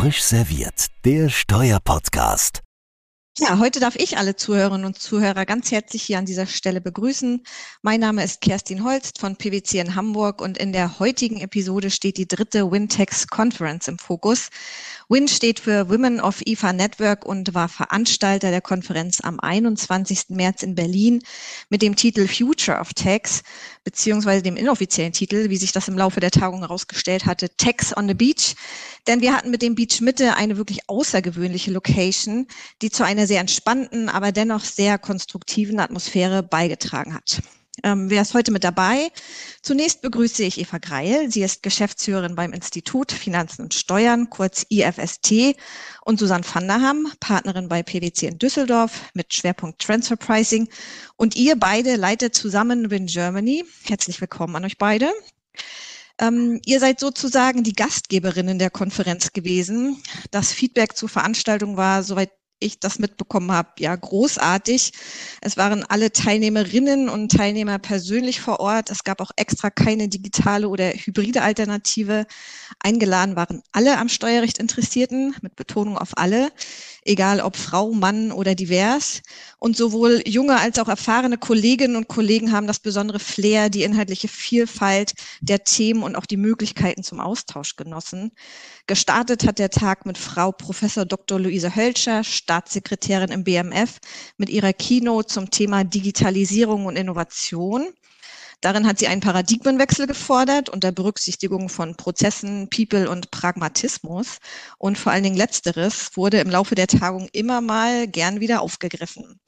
Frisch 0.00 0.22
serviert, 0.22 0.86
der 1.04 1.28
Steuerpodcast. 1.28 2.62
Ja, 3.38 3.58
heute 3.58 3.80
darf 3.80 3.96
ich 3.96 4.18
alle 4.18 4.34
Zuhörerinnen 4.34 4.84
und 4.84 4.98
Zuhörer 4.98 5.46
ganz 5.46 5.70
herzlich 5.70 6.02
hier 6.02 6.18
an 6.18 6.26
dieser 6.26 6.46
Stelle 6.46 6.80
begrüßen. 6.80 7.42
Mein 7.80 8.00
Name 8.00 8.24
ist 8.24 8.40
Kerstin 8.40 8.82
Holst 8.82 9.18
von 9.18 9.36
PwC 9.36 9.78
in 9.78 9.94
Hamburg 9.94 10.40
und 10.40 10.58
in 10.58 10.72
der 10.72 10.98
heutigen 10.98 11.40
Episode 11.40 11.90
steht 11.90 12.16
die 12.16 12.26
dritte 12.26 12.70
Wintex 12.70 13.28
Conference 13.28 13.88
im 13.88 13.98
Fokus. 13.98 14.48
WIN 15.08 15.28
steht 15.28 15.60
für 15.60 15.88
Women 15.88 16.20
of 16.20 16.40
IFA 16.46 16.72
Network 16.72 17.24
und 17.24 17.54
war 17.54 17.68
Veranstalter 17.68 18.50
der 18.50 18.60
Konferenz 18.60 19.20
am 19.22 19.38
21. 19.38 20.30
März 20.30 20.62
in 20.62 20.74
Berlin 20.74 21.22
mit 21.68 21.82
dem 21.82 21.96
Titel 21.96 22.26
Future 22.26 22.78
of 22.78 22.94
Tax, 22.94 23.42
beziehungsweise 23.84 24.42
dem 24.42 24.56
inoffiziellen 24.56 25.12
Titel, 25.12 25.50
wie 25.50 25.56
sich 25.56 25.72
das 25.72 25.88
im 25.88 25.96
Laufe 25.96 26.20
der 26.20 26.30
Tagung 26.30 26.60
herausgestellt 26.60 27.26
hatte, 27.26 27.54
Tax 27.56 27.96
on 27.96 28.08
the 28.08 28.14
Beach. 28.14 28.54
Denn 29.06 29.20
wir 29.20 29.34
hatten 29.34 29.50
mit 29.50 29.62
dem 29.62 29.74
Beach 29.74 30.00
Mitte 30.00 30.36
eine 30.36 30.56
wirklich 30.56 30.88
außergewöhnliche 30.88 31.70
Location, 31.70 32.46
die 32.82 32.90
zu 32.90 33.04
einer 33.04 33.26
sehr 33.26 33.40
entspannten, 33.40 34.08
aber 34.08 34.32
dennoch 34.32 34.64
sehr 34.64 34.98
konstruktiven 34.98 35.80
Atmosphäre 35.80 36.42
beigetragen 36.42 37.14
hat. 37.14 37.40
Ähm, 37.82 38.10
wer 38.10 38.22
ist 38.22 38.34
heute 38.34 38.52
mit 38.52 38.64
dabei? 38.64 39.10
Zunächst 39.62 40.02
begrüße 40.02 40.42
ich 40.42 40.58
Eva 40.58 40.78
Greil. 40.78 41.30
Sie 41.30 41.42
ist 41.42 41.62
Geschäftsführerin 41.62 42.34
beim 42.34 42.52
Institut 42.52 43.12
Finanzen 43.12 43.62
und 43.62 43.74
Steuern, 43.74 44.30
kurz 44.30 44.66
IFST, 44.68 45.56
und 46.04 46.18
Susanne 46.18 46.44
van 46.52 46.66
der 46.66 46.80
Ham, 46.80 47.12
Partnerin 47.20 47.68
bei 47.68 47.82
PwC 47.82 48.26
in 48.26 48.38
Düsseldorf 48.38 49.10
mit 49.14 49.32
Schwerpunkt 49.32 49.80
Transfer 49.80 50.16
Pricing. 50.16 50.68
Und 51.16 51.36
ihr 51.36 51.56
beide 51.56 51.96
leitet 51.96 52.34
zusammen 52.34 52.90
Win 52.90 53.06
Germany. 53.06 53.64
Herzlich 53.84 54.20
willkommen 54.20 54.56
an 54.56 54.64
euch 54.64 54.78
beide. 54.78 55.10
Ähm, 56.18 56.60
ihr 56.66 56.80
seid 56.80 57.00
sozusagen 57.00 57.62
die 57.62 57.72
Gastgeberinnen 57.72 58.58
der 58.58 58.70
Konferenz 58.70 59.32
gewesen. 59.32 60.02
Das 60.30 60.52
Feedback 60.52 60.96
zur 60.96 61.08
Veranstaltung 61.08 61.76
war, 61.76 62.02
soweit 62.02 62.30
ich 62.60 62.78
das 62.78 62.98
mitbekommen 62.98 63.50
habe, 63.50 63.70
ja 63.78 63.94
großartig. 63.96 64.92
Es 65.40 65.56
waren 65.56 65.82
alle 65.84 66.12
Teilnehmerinnen 66.12 67.08
und 67.08 67.32
Teilnehmer 67.32 67.78
persönlich 67.78 68.40
vor 68.40 68.60
Ort. 68.60 68.90
Es 68.90 69.02
gab 69.02 69.20
auch 69.20 69.32
extra 69.36 69.70
keine 69.70 70.08
digitale 70.08 70.68
oder 70.68 70.90
hybride 70.90 71.42
Alternative. 71.42 72.26
Eingeladen 72.78 73.34
waren 73.34 73.62
alle 73.72 73.98
am 73.98 74.08
Steuerrecht 74.08 74.58
Interessierten, 74.58 75.34
mit 75.42 75.56
Betonung 75.56 75.98
auf 75.98 76.16
alle 76.16 76.50
egal 77.04 77.40
ob 77.40 77.56
Frau, 77.56 77.92
Mann 77.92 78.32
oder 78.32 78.54
divers. 78.54 79.22
Und 79.58 79.76
sowohl 79.76 80.22
junge 80.26 80.58
als 80.58 80.78
auch 80.78 80.88
erfahrene 80.88 81.38
Kolleginnen 81.38 81.96
und 81.96 82.08
Kollegen 82.08 82.52
haben 82.52 82.66
das 82.66 82.78
besondere 82.78 83.18
Flair, 83.18 83.70
die 83.70 83.82
inhaltliche 83.82 84.28
Vielfalt 84.28 85.14
der 85.40 85.64
Themen 85.64 86.02
und 86.02 86.16
auch 86.16 86.26
die 86.26 86.36
Möglichkeiten 86.36 87.02
zum 87.02 87.20
Austausch 87.20 87.76
genossen. 87.76 88.32
Gestartet 88.86 89.46
hat 89.46 89.58
der 89.58 89.70
Tag 89.70 90.06
mit 90.06 90.18
Frau 90.18 90.52
Professor 90.52 91.04
Dr. 91.04 91.38
Luise 91.38 91.74
Hölscher, 91.76 92.24
Staatssekretärin 92.24 93.30
im 93.30 93.44
BMF, 93.44 93.98
mit 94.36 94.48
ihrer 94.48 94.72
Keynote 94.72 95.28
zum 95.28 95.50
Thema 95.50 95.84
Digitalisierung 95.84 96.86
und 96.86 96.96
Innovation. 96.96 97.86
Darin 98.60 98.86
hat 98.86 98.98
sie 98.98 99.08
einen 99.08 99.20
Paradigmenwechsel 99.20 100.06
gefordert 100.06 100.68
unter 100.68 100.92
Berücksichtigung 100.92 101.68
von 101.68 101.96
Prozessen, 101.96 102.68
People 102.68 103.08
und 103.08 103.30
Pragmatismus. 103.30 104.38
Und 104.78 104.98
vor 104.98 105.12
allen 105.12 105.24
Dingen 105.24 105.36
Letzteres 105.36 106.10
wurde 106.16 106.40
im 106.40 106.50
Laufe 106.50 106.74
der 106.74 106.86
Tagung 106.86 107.28
immer 107.32 107.60
mal 107.60 108.06
gern 108.06 108.40
wieder 108.40 108.60
aufgegriffen. 108.60 109.40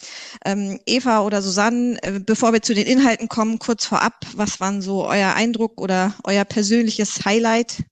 Ähm, 0.45 0.81
Eva 0.87 1.21
oder 1.21 1.43
Susanne, 1.43 1.99
äh, 2.03 2.21
bevor 2.21 2.53
wir 2.53 2.63
zu 2.63 2.75
den 2.75 2.87
Inhalten 2.87 3.29
kommen, 3.29 3.59
kurz 3.59 3.85
vorab, 3.87 4.15
was 4.35 4.61
waren 4.61 4.81
so 4.83 5.07
euer 5.07 5.35
Eindruck 5.35 5.81
oder 5.81 6.15
euer 6.25 6.45
persönliches 6.45 7.25
Highlight 7.25 7.85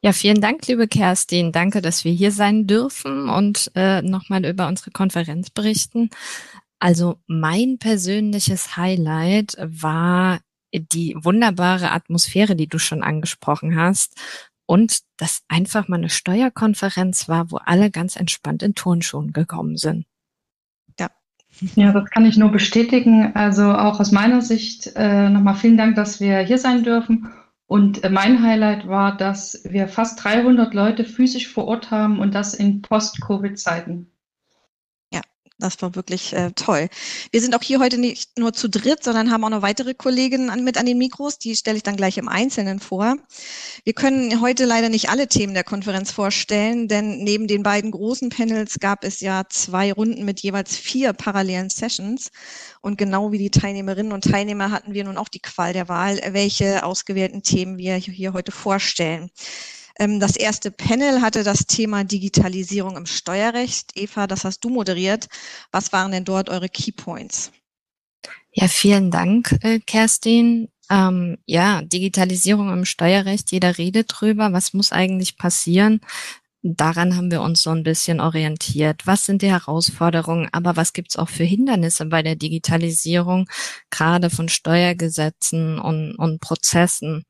ja, 0.00 0.12
vielen 0.12 0.40
Dank, 0.40 0.64
liebe 0.68 0.86
Kerstin. 0.86 1.50
Danke, 1.50 1.82
dass 1.82 2.04
wir 2.04 2.12
hier 2.12 2.30
sein 2.30 2.68
dürfen 2.68 3.28
und 3.28 3.72
äh, 3.74 4.00
nochmal 4.00 4.44
über 4.46 4.68
unsere 4.68 4.92
Konferenz 4.92 5.50
berichten. 5.50 6.10
Also 6.78 7.18
mein 7.26 7.78
persönliches 7.78 8.76
Highlight 8.76 9.56
war 9.58 10.38
die 10.72 11.16
wunderbare 11.18 11.90
Atmosphäre, 11.90 12.56
die 12.56 12.66
du 12.66 12.78
schon 12.78 13.02
angesprochen 13.02 13.76
hast. 13.76 14.14
Und 14.66 15.00
dass 15.16 15.42
einfach 15.48 15.88
mal 15.88 15.96
eine 15.96 16.10
Steuerkonferenz 16.10 17.28
war, 17.28 17.50
wo 17.50 17.56
alle 17.56 17.90
ganz 17.90 18.16
entspannt 18.16 18.62
in 18.62 18.74
Turnschuhen 18.74 19.32
gekommen 19.32 19.78
sind. 19.78 20.04
Ja. 21.00 21.08
Ja, 21.74 21.92
das 21.92 22.10
kann 22.10 22.26
ich 22.26 22.36
nur 22.36 22.50
bestätigen. 22.50 23.34
Also 23.34 23.72
auch 23.72 23.98
aus 23.98 24.12
meiner 24.12 24.42
Sicht 24.42 24.92
äh, 24.94 25.30
nochmal 25.30 25.54
vielen 25.54 25.78
Dank, 25.78 25.96
dass 25.96 26.20
wir 26.20 26.40
hier 26.40 26.58
sein 26.58 26.84
dürfen. 26.84 27.32
Und 27.66 28.04
äh, 28.04 28.10
mein 28.10 28.42
Highlight 28.42 28.88
war, 28.88 29.16
dass 29.16 29.62
wir 29.64 29.88
fast 29.88 30.22
300 30.22 30.74
Leute 30.74 31.04
physisch 31.04 31.48
vor 31.48 31.66
Ort 31.66 31.90
haben 31.90 32.18
und 32.18 32.34
das 32.34 32.54
in 32.54 32.82
Post-Covid-Zeiten. 32.82 34.10
Das 35.60 35.82
war 35.82 35.96
wirklich 35.96 36.32
äh, 36.34 36.52
toll. 36.52 36.88
Wir 37.32 37.40
sind 37.40 37.56
auch 37.56 37.62
hier 37.62 37.80
heute 37.80 37.98
nicht 37.98 38.38
nur 38.38 38.52
zu 38.52 38.68
dritt, 38.68 39.02
sondern 39.02 39.32
haben 39.32 39.42
auch 39.42 39.50
noch 39.50 39.62
weitere 39.62 39.92
Kolleginnen 39.92 40.50
an, 40.50 40.62
mit 40.62 40.78
an 40.78 40.86
den 40.86 40.98
Mikros. 40.98 41.38
Die 41.38 41.56
stelle 41.56 41.76
ich 41.76 41.82
dann 41.82 41.96
gleich 41.96 42.16
im 42.16 42.28
Einzelnen 42.28 42.78
vor. 42.78 43.16
Wir 43.82 43.92
können 43.92 44.40
heute 44.40 44.66
leider 44.66 44.88
nicht 44.88 45.10
alle 45.10 45.26
Themen 45.26 45.54
der 45.54 45.64
Konferenz 45.64 46.12
vorstellen, 46.12 46.86
denn 46.86 47.24
neben 47.24 47.48
den 47.48 47.64
beiden 47.64 47.90
großen 47.90 48.28
Panels 48.28 48.78
gab 48.78 49.02
es 49.02 49.18
ja 49.18 49.46
zwei 49.48 49.92
Runden 49.92 50.24
mit 50.24 50.38
jeweils 50.40 50.76
vier 50.76 51.12
parallelen 51.12 51.70
Sessions. 51.70 52.30
Und 52.80 52.96
genau 52.96 53.32
wie 53.32 53.38
die 53.38 53.50
Teilnehmerinnen 53.50 54.12
und 54.12 54.30
Teilnehmer 54.30 54.70
hatten 54.70 54.94
wir 54.94 55.02
nun 55.02 55.18
auch 55.18 55.28
die 55.28 55.40
Qual 55.40 55.72
der 55.72 55.88
Wahl, 55.88 56.20
welche 56.30 56.84
ausgewählten 56.84 57.42
Themen 57.42 57.78
wir 57.78 57.96
hier 57.96 58.32
heute 58.32 58.52
vorstellen. 58.52 59.28
Ähm, 59.98 60.20
das 60.20 60.36
erste 60.36 60.70
Panel 60.70 61.20
hatte 61.20 61.42
das 61.42 61.66
Thema 61.66 62.04
Digitalisierung 62.04 62.96
im 62.96 63.06
Steuerrecht. 63.06 63.92
Eva, 63.96 64.26
das 64.26 64.44
hast 64.44 64.60
du 64.60 64.68
moderiert. 64.68 65.28
Was 65.72 65.92
waren 65.92 66.12
denn 66.12 66.24
dort 66.24 66.48
eure 66.48 66.68
Keypoints? 66.68 67.52
Ja, 68.52 68.68
vielen 68.68 69.10
Dank, 69.10 69.58
äh, 69.62 69.80
Kerstin. 69.80 70.68
Ähm, 70.90 71.36
ja, 71.44 71.82
Digitalisierung 71.82 72.72
im 72.72 72.84
Steuerrecht, 72.84 73.52
jeder 73.52 73.76
redet 73.76 74.08
drüber. 74.08 74.52
Was 74.52 74.72
muss 74.72 74.90
eigentlich 74.90 75.36
passieren? 75.36 76.00
Daran 76.62 77.16
haben 77.16 77.30
wir 77.30 77.42
uns 77.42 77.62
so 77.62 77.70
ein 77.70 77.82
bisschen 77.82 78.20
orientiert. 78.20 79.06
Was 79.06 79.24
sind 79.24 79.42
die 79.42 79.50
Herausforderungen, 79.50 80.48
aber 80.52 80.76
was 80.76 80.92
gibt's 80.92 81.16
auch 81.16 81.28
für 81.28 81.44
Hindernisse 81.44 82.06
bei 82.06 82.22
der 82.22 82.36
Digitalisierung, 82.36 83.48
gerade 83.90 84.30
von 84.30 84.48
Steuergesetzen 84.48 85.78
und, 85.78 86.16
und 86.16 86.40
Prozessen? 86.40 87.24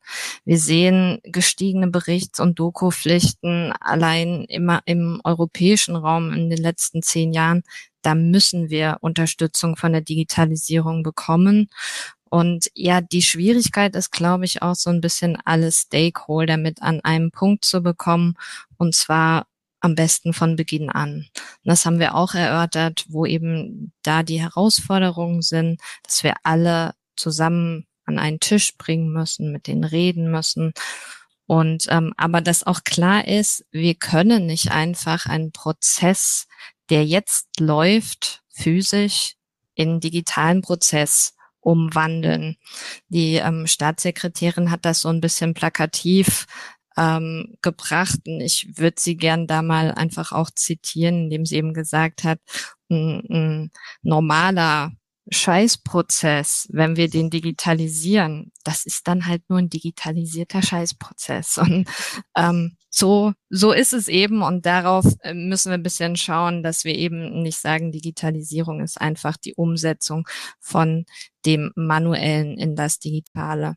Wir 0.45 0.59
sehen 0.59 1.19
gestiegene 1.25 1.89
Berichts- 1.89 2.41
und 2.41 2.59
Dokupflichten 2.59 3.73
allein 3.81 4.45
immer 4.45 4.81
im 4.87 5.21
europäischen 5.25 5.97
Raum 5.97 6.33
in 6.33 6.51
den 6.51 6.59
letzten 6.59 7.03
zehn 7.03 7.33
Jahren. 7.33 7.63
Da 8.03 8.15
müssen 8.15 8.71
wir 8.71 8.99
Unterstützung 9.01 9.77
von 9.77 9.93
der 9.93 10.01
Digitalisierung 10.01 11.03
bekommen. 11.03 11.69
Und 12.31 12.71
ja, 12.75 13.01
die 13.01 13.23
Schwierigkeit 13.23 13.95
ist, 13.97 14.11
glaube 14.11 14.45
ich, 14.45 14.63
auch 14.63 14.75
so 14.75 14.91
ein 14.91 15.01
bisschen 15.01 15.39
alle 15.45 15.73
Stakeholder 15.73 16.57
mit 16.57 16.83
an 16.83 17.01
einem 17.01 17.31
Punkt 17.31 17.65
zu 17.65 17.83
bekommen 17.83 18.35
und 18.77 18.95
zwar 18.95 19.47
am 19.81 19.95
besten 19.95 20.33
von 20.33 20.57
Beginn 20.57 20.91
an. 20.91 21.27
das 21.65 21.87
haben 21.87 22.01
wir 22.01 22.15
auch 22.15 22.35
erörtert, 22.35 23.05
wo 23.09 23.27
eben 23.27 23.93
da 24.03 24.23
die 24.23 24.41
Herausforderungen 24.41 25.43
sind, 25.43 25.81
dass 26.03 26.25
wir 26.25 26.35
alle 26.43 26.95
zusammen 27.17 27.87
an 28.05 28.19
einen 28.19 28.41
Tisch 28.41 28.77
bringen 28.77 29.13
müssen, 29.13 29.53
mit 29.53 29.67
denen 29.67 29.85
reden 29.85 30.31
müssen. 30.31 30.73
Und 31.47 31.87
ähm, 31.89 32.13
aber 32.17 32.41
dass 32.41 32.67
auch 32.67 32.85
klar 32.85 33.27
ist, 33.27 33.65
wir 33.71 33.95
können 33.95 34.47
nicht 34.47 34.71
einfach 34.71 35.27
einen 35.27 35.53
Prozess, 35.53 36.47
der 36.91 37.05
jetzt 37.05 37.61
läuft, 37.61 38.43
physisch 38.49 39.35
in 39.75 40.01
digitalen 40.01 40.63
Prozess 40.63 41.35
umwandeln. 41.69 42.57
Die 43.09 43.35
ähm, 43.35 43.67
Staatssekretärin 43.67 44.71
hat 44.71 44.85
das 44.85 45.03
so 45.03 45.09
ein 45.09 45.21
bisschen 45.21 45.53
plakativ 45.55 46.47
ähm, 46.97 47.57
gebracht 47.63 48.21
und 48.27 48.41
ich 48.41 48.67
würde 48.77 48.97
sie 48.99 49.17
gern 49.17 49.47
da 49.47 49.63
mal 49.63 49.93
einfach 49.93 50.33
auch 50.33 50.51
zitieren, 50.51 51.25
indem 51.25 51.45
sie 51.45 51.57
eben 51.57 51.75
gesagt 51.75 52.25
hat, 52.25 52.41
ein, 52.91 53.23
ein 53.31 53.71
normaler 54.03 54.93
Scheißprozess, 55.31 56.69
wenn 56.73 56.97
wir 56.97 57.11
den 57.11 57.29
digitalisieren, 57.29 58.51
das 58.65 58.87
ist 58.87 59.07
dann 59.07 59.27
halt 59.27 59.43
nur 59.51 59.59
ein 59.59 59.69
digitalisierter 59.69 60.63
Scheißprozess. 60.63 61.59
Und 61.59 61.87
ähm, 62.35 62.78
so, 62.91 63.33
so 63.51 63.73
ist 63.73 63.93
es 63.93 64.09
eben. 64.09 64.43
Und 64.43 64.67
darauf 64.67 65.05
äh, 65.21 65.35
müssen 65.35 65.71
wir 65.71 65.79
ein 65.79 65.83
bisschen 65.83 66.17
schauen, 66.17 66.63
dass 66.63 66.85
wir 66.85 66.95
eben 66.95 67.43
nicht 67.43 67.59
sagen, 67.59 67.93
Digitalisierung 67.93 68.81
ist 68.81 69.01
einfach 69.01 69.37
die 69.37 69.55
Umsetzung 69.55 70.27
von 70.61 71.05
dem 71.45 71.73
Manuellen 71.75 72.59
in 72.59 72.77
das 72.77 72.99
Digitale. 72.99 73.77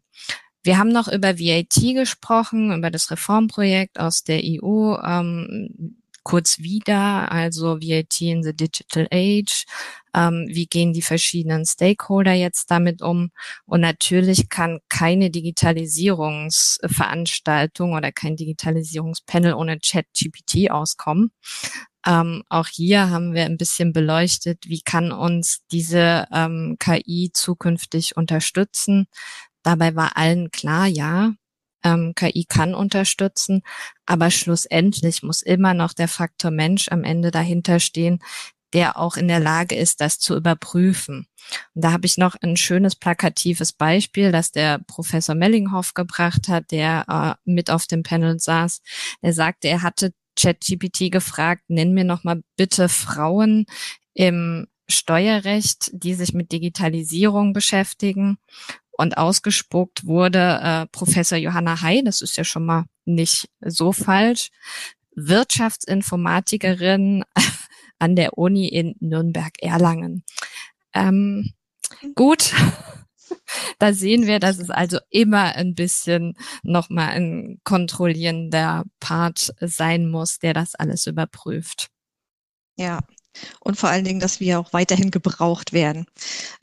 Wir 0.63 0.77
haben 0.77 0.89
noch 0.89 1.07
über 1.07 1.39
VAT 1.39 1.95
gesprochen, 1.95 2.71
über 2.71 2.91
das 2.91 3.09
Reformprojekt 3.09 3.99
aus 3.99 4.23
der 4.23 4.41
EU. 4.43 4.95
Ähm, 5.03 5.97
kurz 6.23 6.59
wieder, 6.59 7.31
also 7.31 7.81
VAT 7.81 8.21
in 8.21 8.43
the 8.43 8.55
Digital 8.55 9.07
Age. 9.11 9.65
Ähm, 10.13 10.45
wie 10.49 10.67
gehen 10.67 10.93
die 10.93 11.01
verschiedenen 11.01 11.65
Stakeholder 11.65 12.33
jetzt 12.33 12.69
damit 12.71 13.01
um? 13.01 13.31
Und 13.65 13.81
natürlich 13.81 14.49
kann 14.49 14.79
keine 14.89 15.29
Digitalisierungsveranstaltung 15.31 17.93
oder 17.93 18.11
kein 18.11 18.35
Digitalisierungspanel 18.35 19.53
ohne 19.53 19.79
Chat-GPT 19.79 20.71
auskommen. 20.71 21.31
Ähm, 22.05 22.43
auch 22.49 22.67
hier 22.67 23.09
haben 23.09 23.33
wir 23.33 23.45
ein 23.45 23.57
bisschen 23.57 23.93
beleuchtet, 23.93 24.67
wie 24.67 24.81
kann 24.81 25.11
uns 25.11 25.59
diese 25.71 26.27
ähm, 26.33 26.77
KI 26.79 27.31
zukünftig 27.33 28.17
unterstützen. 28.17 29.07
Dabei 29.63 29.95
war 29.95 30.17
allen 30.17 30.51
klar, 30.51 30.87
ja, 30.87 31.33
ähm, 31.83 32.13
KI 32.15 32.45
kann 32.47 32.73
unterstützen, 32.73 33.61
aber 34.05 34.31
schlussendlich 34.31 35.23
muss 35.23 35.41
immer 35.41 35.73
noch 35.73 35.93
der 35.93 36.07
Faktor 36.07 36.51
Mensch 36.51 36.89
am 36.89 37.03
Ende 37.03 37.31
dahinter 37.31 37.79
stehen, 37.79 38.19
der 38.73 38.97
auch 38.97 39.17
in 39.17 39.27
der 39.27 39.39
Lage 39.39 39.75
ist, 39.75 40.01
das 40.01 40.19
zu 40.19 40.35
überprüfen. 40.35 41.27
Und 41.73 41.83
da 41.83 41.91
habe 41.91 42.05
ich 42.05 42.17
noch 42.17 42.35
ein 42.41 42.57
schönes 42.57 42.95
plakatives 42.95 43.73
Beispiel, 43.73 44.31
das 44.31 44.51
der 44.51 44.79
Professor 44.79 45.35
Mellinghoff 45.35 45.93
gebracht 45.93 46.47
hat, 46.47 46.71
der 46.71 47.05
äh, 47.07 47.49
mit 47.49 47.69
auf 47.69 47.87
dem 47.87 48.03
Panel 48.03 48.39
saß. 48.39 48.81
Er 49.21 49.33
sagte, 49.33 49.67
er 49.67 49.81
hatte 49.81 50.13
ChatGPT 50.39 51.11
gefragt, 51.11 51.63
nenn 51.67 51.93
mir 51.93 52.05
noch 52.05 52.23
mal 52.23 52.41
bitte 52.55 52.89
Frauen 52.89 53.65
im 54.13 54.67
Steuerrecht, 54.87 55.89
die 55.93 56.13
sich 56.13 56.33
mit 56.33 56.51
Digitalisierung 56.51 57.53
beschäftigen 57.53 58.37
und 58.91 59.17
ausgespuckt 59.17 60.05
wurde 60.05 60.59
äh, 60.61 60.85
Professor 60.87 61.37
Johanna 61.37 61.81
Hay, 61.81 62.03
das 62.03 62.21
ist 62.21 62.35
ja 62.37 62.43
schon 62.43 62.65
mal 62.65 62.85
nicht 63.05 63.47
so 63.61 63.93
falsch, 63.93 64.51
Wirtschaftsinformatikerin 65.15 67.23
an 68.01 68.15
der 68.15 68.37
Uni 68.37 68.67
in 68.67 68.95
Nürnberg-Erlangen. 68.99 70.23
Ähm, 70.93 71.53
gut, 72.15 72.51
da 73.79 73.93
sehen 73.93 74.25
wir, 74.25 74.39
dass 74.39 74.57
es 74.57 74.71
also 74.71 74.97
immer 75.11 75.55
ein 75.55 75.75
bisschen 75.75 76.33
nochmal 76.63 77.09
ein 77.09 77.59
kontrollierender 77.63 78.85
Part 78.99 79.53
sein 79.61 80.09
muss, 80.09 80.39
der 80.39 80.53
das 80.53 80.73
alles 80.73 81.05
überprüft. 81.05 81.89
Ja, 82.75 83.01
und 83.59 83.77
vor 83.77 83.89
allen 83.89 84.03
Dingen, 84.03 84.19
dass 84.19 84.39
wir 84.39 84.59
auch 84.59 84.73
weiterhin 84.73 85.11
gebraucht 85.11 85.73
werden. 85.73 86.05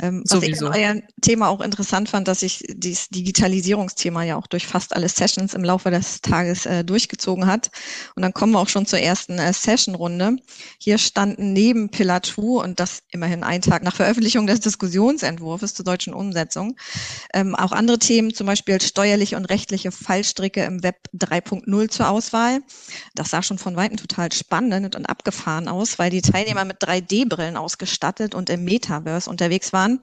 Ähm, 0.01 0.23
was 0.29 0.43
ich 0.43 0.61
an 0.61 0.75
eurem 0.75 1.03
Thema 1.21 1.49
auch 1.49 1.61
interessant 1.61 2.09
fand, 2.09 2.29
dass 2.29 2.41
sich 2.41 2.65
dieses 2.69 3.09
Digitalisierungsthema 3.09 4.23
ja 4.23 4.37
auch 4.37 4.47
durch 4.47 4.67
fast 4.67 4.95
alle 4.95 5.09
Sessions 5.09 5.55
im 5.55 5.65
Laufe 5.65 5.91
des 5.91 6.21
Tages 6.21 6.67
äh, 6.67 6.85
durchgezogen 6.85 7.47
hat. 7.47 7.71
Und 8.15 8.23
dann 8.23 8.33
kommen 8.33 8.53
wir 8.53 8.61
auch 8.61 8.69
schon 8.69 8.87
zur 8.87 8.99
ersten 8.99 9.39
äh, 9.39 9.53
Sessionrunde. 9.53 10.37
Hier 10.79 10.99
standen 10.99 11.53
neben 11.53 11.91
Pillar 11.91 12.23
2 12.23 12.65
und 12.65 12.81
das 12.81 13.03
immerhin 13.11 13.43
einen 13.43 13.63
Tag 13.63 13.83
nach 13.83 13.95
Veröffentlichung 13.95 14.47
des 14.47 14.61
Diskussionsentwurfs 14.61 15.75
zur 15.75 15.85
deutschen 15.85 16.15
Umsetzung 16.15 16.77
ähm, 17.35 17.55
auch 17.55 17.73
andere 17.73 17.99
Themen, 17.99 18.35
zum 18.35 18.47
Beispiel 18.47 18.81
steuerliche 18.81 19.37
und 19.37 19.45
rechtliche 19.47 19.93
Fallstricke 19.93 20.65
im 20.65 20.83
Web 20.83 20.97
3.0 21.17 21.89
zur 21.89 22.09
Auswahl. 22.09 22.61
Das 23.15 23.31
sah 23.31 23.43
schon 23.43 23.59
von 23.59 23.77
Weitem 23.77 23.97
total 23.97 24.33
spannend 24.33 24.97
und 24.97 25.07
abgefahren 25.07 25.69
aus, 25.69 25.99
weil 25.99 26.11
die 26.11 26.23
Teilnehmer 26.23 26.58
Teilnehmer 26.59 26.65
mit 26.65 26.83
3D-Brillen 26.83 27.57
ausgestattet 27.57 28.35
und 28.35 28.51
im 28.51 28.65
Metaverse 28.65 29.29
unterwegs 29.29 29.73
waren. 29.73 30.01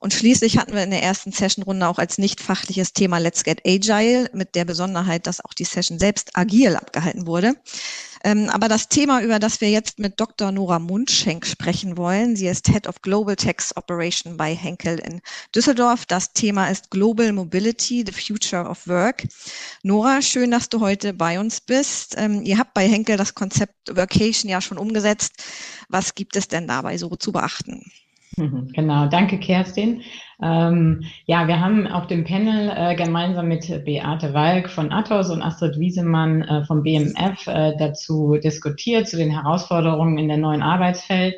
Und 0.00 0.12
schließlich 0.12 0.58
hatten 0.58 0.74
wir 0.74 0.82
in 0.82 0.90
der 0.90 1.02
ersten 1.02 1.32
Sessionrunde 1.32 1.86
auch 1.86 1.98
als 1.98 2.18
nicht 2.18 2.40
fachliches 2.40 2.92
Thema 2.92 3.18
Let's 3.18 3.44
Get 3.44 3.62
Agile 3.66 4.30
mit 4.32 4.54
der 4.54 4.64
Besonderheit, 4.64 5.26
dass 5.26 5.44
auch 5.44 5.54
die 5.54 5.64
Session 5.64 5.98
selbst 5.98 6.36
agil 6.36 6.76
abgehalten 6.76 7.26
wurde. 7.26 7.54
Ähm, 8.24 8.48
aber 8.50 8.68
das 8.68 8.88
Thema, 8.88 9.22
über 9.22 9.38
das 9.38 9.60
wir 9.60 9.70
jetzt 9.70 9.98
mit 9.98 10.20
Dr. 10.20 10.52
Nora 10.52 10.78
Mundschenk 10.78 11.46
sprechen 11.46 11.96
wollen, 11.96 12.36
sie 12.36 12.46
ist 12.46 12.68
Head 12.68 12.86
of 12.86 13.02
Global 13.02 13.36
Tax 13.36 13.76
Operation 13.76 14.36
bei 14.36 14.54
Henkel 14.54 14.98
in 14.98 15.20
Düsseldorf. 15.54 16.06
Das 16.06 16.32
Thema 16.32 16.68
ist 16.68 16.90
Global 16.90 17.32
Mobility, 17.32 18.04
the 18.06 18.12
Future 18.12 18.68
of 18.68 18.86
Work. 18.86 19.24
Nora, 19.82 20.22
schön, 20.22 20.50
dass 20.50 20.68
du 20.68 20.80
heute 20.80 21.12
bei 21.12 21.40
uns 21.40 21.60
bist. 21.60 22.14
Ähm, 22.16 22.42
ihr 22.42 22.58
habt 22.58 22.74
bei 22.74 22.88
Henkel 22.88 23.16
das 23.16 23.34
Konzept 23.34 23.96
Workation 23.96 24.50
ja 24.50 24.60
schon 24.60 24.78
umgesetzt. 24.78 25.42
Was 25.88 26.14
gibt 26.14 26.36
es 26.36 26.48
denn 26.48 26.68
dabei 26.68 26.98
so 26.98 27.16
zu 27.16 27.32
beachten? 27.32 27.90
Genau, 28.36 29.06
danke 29.06 29.38
Kerstin. 29.38 30.02
Ähm, 30.42 31.04
ja, 31.26 31.46
wir 31.46 31.60
haben 31.60 31.86
auf 31.86 32.06
dem 32.06 32.24
Panel 32.24 32.72
äh, 32.74 32.94
gemeinsam 32.96 33.48
mit 33.48 33.66
Beate 33.84 34.32
Walk 34.32 34.70
von 34.70 34.90
Athos 34.90 35.30
und 35.30 35.42
Astrid 35.42 35.78
Wiesemann 35.78 36.42
äh, 36.42 36.64
vom 36.64 36.82
BMF 36.82 37.46
äh, 37.46 37.76
dazu 37.78 38.36
diskutiert, 38.42 39.06
zu 39.06 39.16
den 39.16 39.30
Herausforderungen 39.30 40.18
in 40.18 40.28
der 40.28 40.38
neuen 40.38 40.62
Arbeitsfeld 40.62 41.34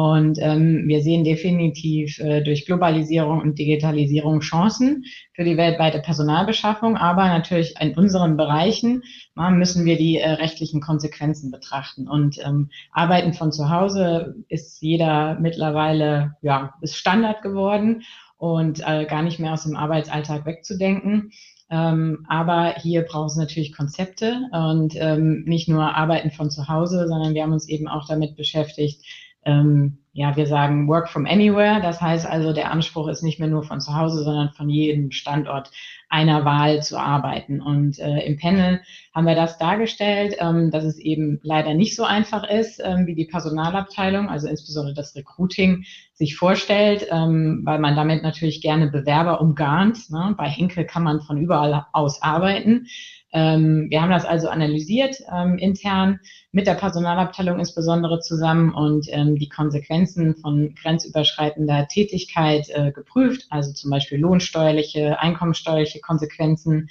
und 0.00 0.38
ähm, 0.40 0.84
wir 0.86 1.02
sehen 1.02 1.24
definitiv 1.24 2.18
äh, 2.20 2.40
durch 2.40 2.64
Globalisierung 2.64 3.42
und 3.42 3.58
Digitalisierung 3.58 4.40
Chancen 4.40 5.04
für 5.34 5.44
die 5.44 5.58
weltweite 5.58 5.98
Personalbeschaffung, 5.98 6.96
aber 6.96 7.28
natürlich 7.28 7.74
in 7.78 7.94
unseren 7.94 8.38
Bereichen 8.38 9.02
na, 9.34 9.50
müssen 9.50 9.84
wir 9.84 9.98
die 9.98 10.16
äh, 10.16 10.30
rechtlichen 10.30 10.80
Konsequenzen 10.80 11.50
betrachten. 11.50 12.08
Und 12.08 12.38
ähm, 12.42 12.70
Arbeiten 12.92 13.34
von 13.34 13.52
zu 13.52 13.68
Hause 13.68 14.36
ist 14.48 14.80
jeder 14.80 15.38
mittlerweile, 15.38 16.34
ja, 16.40 16.72
ist 16.80 16.96
Standard 16.96 17.42
geworden 17.42 18.02
und 18.38 18.80
äh, 18.80 19.04
gar 19.04 19.22
nicht 19.22 19.38
mehr 19.38 19.52
aus 19.52 19.64
dem 19.64 19.76
Arbeitsalltag 19.76 20.46
wegzudenken. 20.46 21.30
Ähm, 21.68 22.24
aber 22.26 22.76
hier 22.78 23.02
braucht 23.02 23.32
es 23.32 23.36
natürlich 23.36 23.76
Konzepte 23.76 24.48
und 24.50 24.94
ähm, 24.96 25.44
nicht 25.44 25.68
nur 25.68 25.94
Arbeiten 25.94 26.30
von 26.30 26.50
zu 26.50 26.68
Hause, 26.68 27.06
sondern 27.06 27.34
wir 27.34 27.42
haben 27.42 27.52
uns 27.52 27.68
eben 27.68 27.86
auch 27.86 28.08
damit 28.08 28.34
beschäftigt, 28.34 29.04
ähm, 29.44 29.98
ja, 30.12 30.36
wir 30.36 30.46
sagen 30.46 30.88
Work 30.88 31.08
from 31.08 31.24
Anywhere. 31.24 31.80
Das 31.80 32.00
heißt 32.00 32.26
also, 32.26 32.52
der 32.52 32.72
Anspruch 32.72 33.06
ist 33.08 33.22
nicht 33.22 33.38
mehr 33.38 33.48
nur 33.48 33.62
von 33.62 33.80
zu 33.80 33.94
Hause, 33.94 34.24
sondern 34.24 34.50
von 34.50 34.68
jedem 34.68 35.12
Standort 35.12 35.70
einer 36.08 36.44
Wahl 36.44 36.82
zu 36.82 36.98
arbeiten. 36.98 37.60
Und 37.60 38.00
äh, 38.00 38.26
im 38.26 38.36
Panel 38.36 38.80
haben 39.14 39.26
wir 39.26 39.36
das 39.36 39.56
dargestellt, 39.58 40.34
ähm, 40.40 40.72
dass 40.72 40.82
es 40.84 40.98
eben 40.98 41.38
leider 41.44 41.74
nicht 41.74 41.94
so 41.94 42.02
einfach 42.02 42.42
ist, 42.42 42.82
ähm, 42.84 43.06
wie 43.06 43.14
die 43.14 43.26
Personalabteilung, 43.26 44.28
also 44.28 44.48
insbesondere 44.48 44.94
das 44.94 45.14
Recruiting, 45.14 45.84
sich 46.12 46.36
vorstellt, 46.36 47.06
ähm, 47.10 47.62
weil 47.64 47.78
man 47.78 47.94
damit 47.94 48.24
natürlich 48.24 48.60
gerne 48.60 48.90
Bewerber 48.90 49.40
umgarnt. 49.40 50.10
Ne? 50.10 50.34
Bei 50.36 50.48
Henkel 50.48 50.84
kann 50.84 51.04
man 51.04 51.20
von 51.20 51.38
überall 51.38 51.86
aus 51.92 52.20
arbeiten. 52.20 52.88
Ähm, 53.32 53.86
wir 53.90 54.02
haben 54.02 54.10
das 54.10 54.24
also 54.24 54.48
analysiert 54.48 55.16
ähm, 55.32 55.56
intern 55.58 56.18
mit 56.50 56.66
der 56.66 56.74
Personalabteilung 56.74 57.58
insbesondere 57.58 58.20
zusammen 58.20 58.74
und 58.74 59.06
ähm, 59.10 59.36
die 59.36 59.48
Konsequenzen 59.48 60.36
von 60.36 60.74
grenzüberschreitender 60.74 61.86
Tätigkeit 61.88 62.68
äh, 62.70 62.90
geprüft, 62.90 63.46
also 63.50 63.72
zum 63.72 63.90
Beispiel 63.90 64.18
lohnsteuerliche, 64.18 65.20
einkommensteuerliche 65.20 66.00
Konsequenzen, 66.00 66.88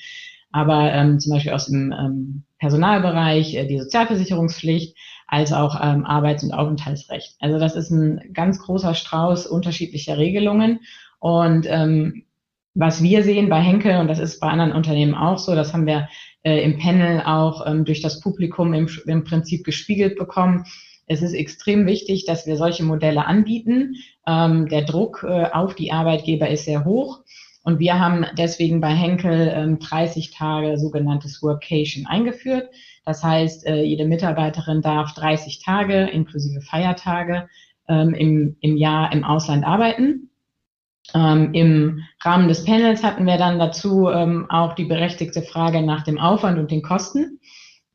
aber 0.52 0.94
ähm, 0.94 1.20
zum 1.20 1.34
Beispiel 1.34 1.52
aus 1.54 1.66
dem 1.66 1.92
ähm, 1.92 2.44
Personalbereich 2.58 3.56
äh, 3.56 3.68
die 3.68 3.80
Sozialversicherungspflicht, 3.80 4.98
als 5.28 5.54
auch 5.54 5.80
ähm, 5.80 6.06
Arbeits- 6.06 6.44
und 6.44 6.54
Aufenthaltsrecht. 6.54 7.36
Also 7.40 7.60
das 7.60 7.76
ist 7.76 7.92
ein 7.92 8.34
ganz 8.34 8.60
großer 8.60 8.96
Strauß 8.96 9.46
unterschiedlicher 9.46 10.18
Regelungen 10.18 10.80
und 11.20 11.68
ähm, 11.70 12.24
was 12.76 13.04
wir 13.04 13.24
sehen 13.24 13.50
bei 13.50 13.60
Henkel, 13.60 13.98
und 13.98 14.08
das 14.08 14.20
ist 14.20 14.40
bei 14.40 14.48
anderen 14.48 14.72
Unternehmen 14.72 15.16
auch 15.16 15.38
so, 15.38 15.56
das 15.56 15.74
haben 15.74 15.86
wir 15.86 16.08
äh, 16.44 16.64
im 16.64 16.78
Panel 16.78 17.22
auch 17.22 17.66
ähm, 17.66 17.86
durch 17.86 18.02
das 18.02 18.20
Publikum 18.20 18.74
im, 18.74 18.90
im 19.06 19.24
Prinzip 19.24 19.66
gespiegelt 19.66 20.18
bekommen. 20.18 20.66
Es 21.06 21.22
ist 21.22 21.34
extrem 21.34 21.86
wichtig, 21.88 22.26
dass 22.26 22.46
wir 22.46 22.56
solche 22.56 22.84
Modelle 22.84 23.26
anbieten. 23.26 23.96
Ähm, 24.28 24.68
der 24.68 24.84
Druck 24.84 25.26
äh, 25.28 25.46
auf 25.52 25.76
die 25.76 25.92
Arbeitgeber 25.92 26.50
ist 26.50 26.66
sehr 26.66 26.86
hoch. 26.86 27.22
Und 27.64 27.80
wir 27.80 28.00
haben 28.00 28.26
deswegen 28.38 28.80
bei 28.80 28.94
Henkel 28.94 29.52
ähm, 29.54 29.80
30 29.80 30.32
Tage 30.32 30.78
sogenanntes 30.78 31.42
Workation 31.44 32.06
eingeführt. 32.06 32.70
Das 33.06 33.24
heißt, 33.24 33.66
äh, 33.66 33.84
jede 33.84 34.06
Mitarbeiterin 34.06 34.82
darf 34.82 35.14
30 35.14 35.64
Tage 35.64 36.08
inklusive 36.08 36.62
Feiertage 36.62 37.50
ähm, 37.88 38.14
im, 38.14 38.56
im 38.62 38.78
Jahr 38.78 39.12
im 39.12 39.24
Ausland 39.24 39.66
arbeiten. 39.66 40.29
Ähm, 41.16 41.54
Im 41.54 42.04
Rahmen 42.22 42.48
des 42.48 42.66
Panels 42.66 43.04
hatten 43.04 43.26
wir 43.26 43.38
dann 43.38 43.60
dazu 43.60 44.10
ähm, 44.10 44.50
auch 44.50 44.74
die 44.74 44.86
berechtigte 44.86 45.42
Frage 45.42 45.82
nach 45.82 46.04
dem 46.04 46.20
Aufwand 46.20 46.60
und 46.60 46.72
den 46.72 46.82
Kosten. 46.82 47.40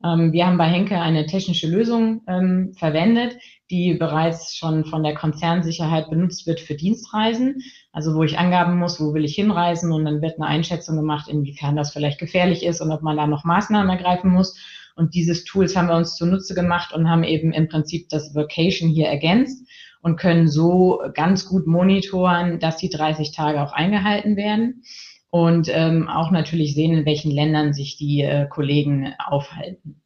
Ähm, 0.03 0.33
wir 0.33 0.45
haben 0.45 0.57
bei 0.57 0.65
Henke 0.65 0.99
eine 0.99 1.25
technische 1.25 1.67
Lösung 1.67 2.21
ähm, 2.27 2.73
verwendet, 2.77 3.37
die 3.71 3.93
bereits 3.93 4.55
schon 4.55 4.85
von 4.85 5.03
der 5.03 5.15
Konzernsicherheit 5.15 6.09
benutzt 6.09 6.45
wird 6.45 6.59
für 6.59 6.75
Dienstreisen. 6.75 7.61
Also 7.91 8.15
wo 8.15 8.23
ich 8.23 8.37
Angaben 8.37 8.77
muss, 8.77 8.99
wo 8.99 9.13
will 9.13 9.25
ich 9.25 9.35
hinreisen 9.35 9.91
und 9.91 10.05
dann 10.05 10.21
wird 10.21 10.39
eine 10.39 10.47
Einschätzung 10.47 10.97
gemacht, 10.97 11.27
inwiefern 11.27 11.75
das 11.75 11.93
vielleicht 11.93 12.19
gefährlich 12.19 12.63
ist 12.65 12.81
und 12.81 12.91
ob 12.91 13.01
man 13.01 13.17
da 13.17 13.27
noch 13.27 13.45
Maßnahmen 13.45 13.89
ergreifen 13.89 14.31
muss. 14.31 14.57
Und 14.95 15.13
dieses 15.13 15.43
Tools 15.43 15.75
haben 15.75 15.87
wir 15.87 15.95
uns 15.95 16.15
zunutze 16.15 16.53
gemacht 16.53 16.93
und 16.93 17.09
haben 17.09 17.23
eben 17.23 17.51
im 17.51 17.67
Prinzip 17.67 18.07
das 18.09 18.33
Vocation 18.33 18.89
hier 18.89 19.07
ergänzt 19.07 19.67
und 20.05 20.17
können 20.17 20.47
so 20.47 21.01
ganz 21.15 21.47
gut 21.47 21.65
monitoren, 21.65 22.59
dass 22.59 22.77
die 22.77 22.91
30 22.91 23.31
Tage 23.31 23.59
auch 23.63 23.73
eingehalten 23.73 24.35
werden 24.37 24.83
und 25.31 25.67
ähm, 25.71 26.07
auch 26.07 26.29
natürlich 26.29 26.75
sehen, 26.75 26.95
in 26.95 27.05
welchen 27.07 27.31
Ländern 27.31 27.73
sich 27.73 27.97
die 27.97 28.21
äh, 28.21 28.47
Kollegen 28.47 29.15
aufhalten. 29.17 30.03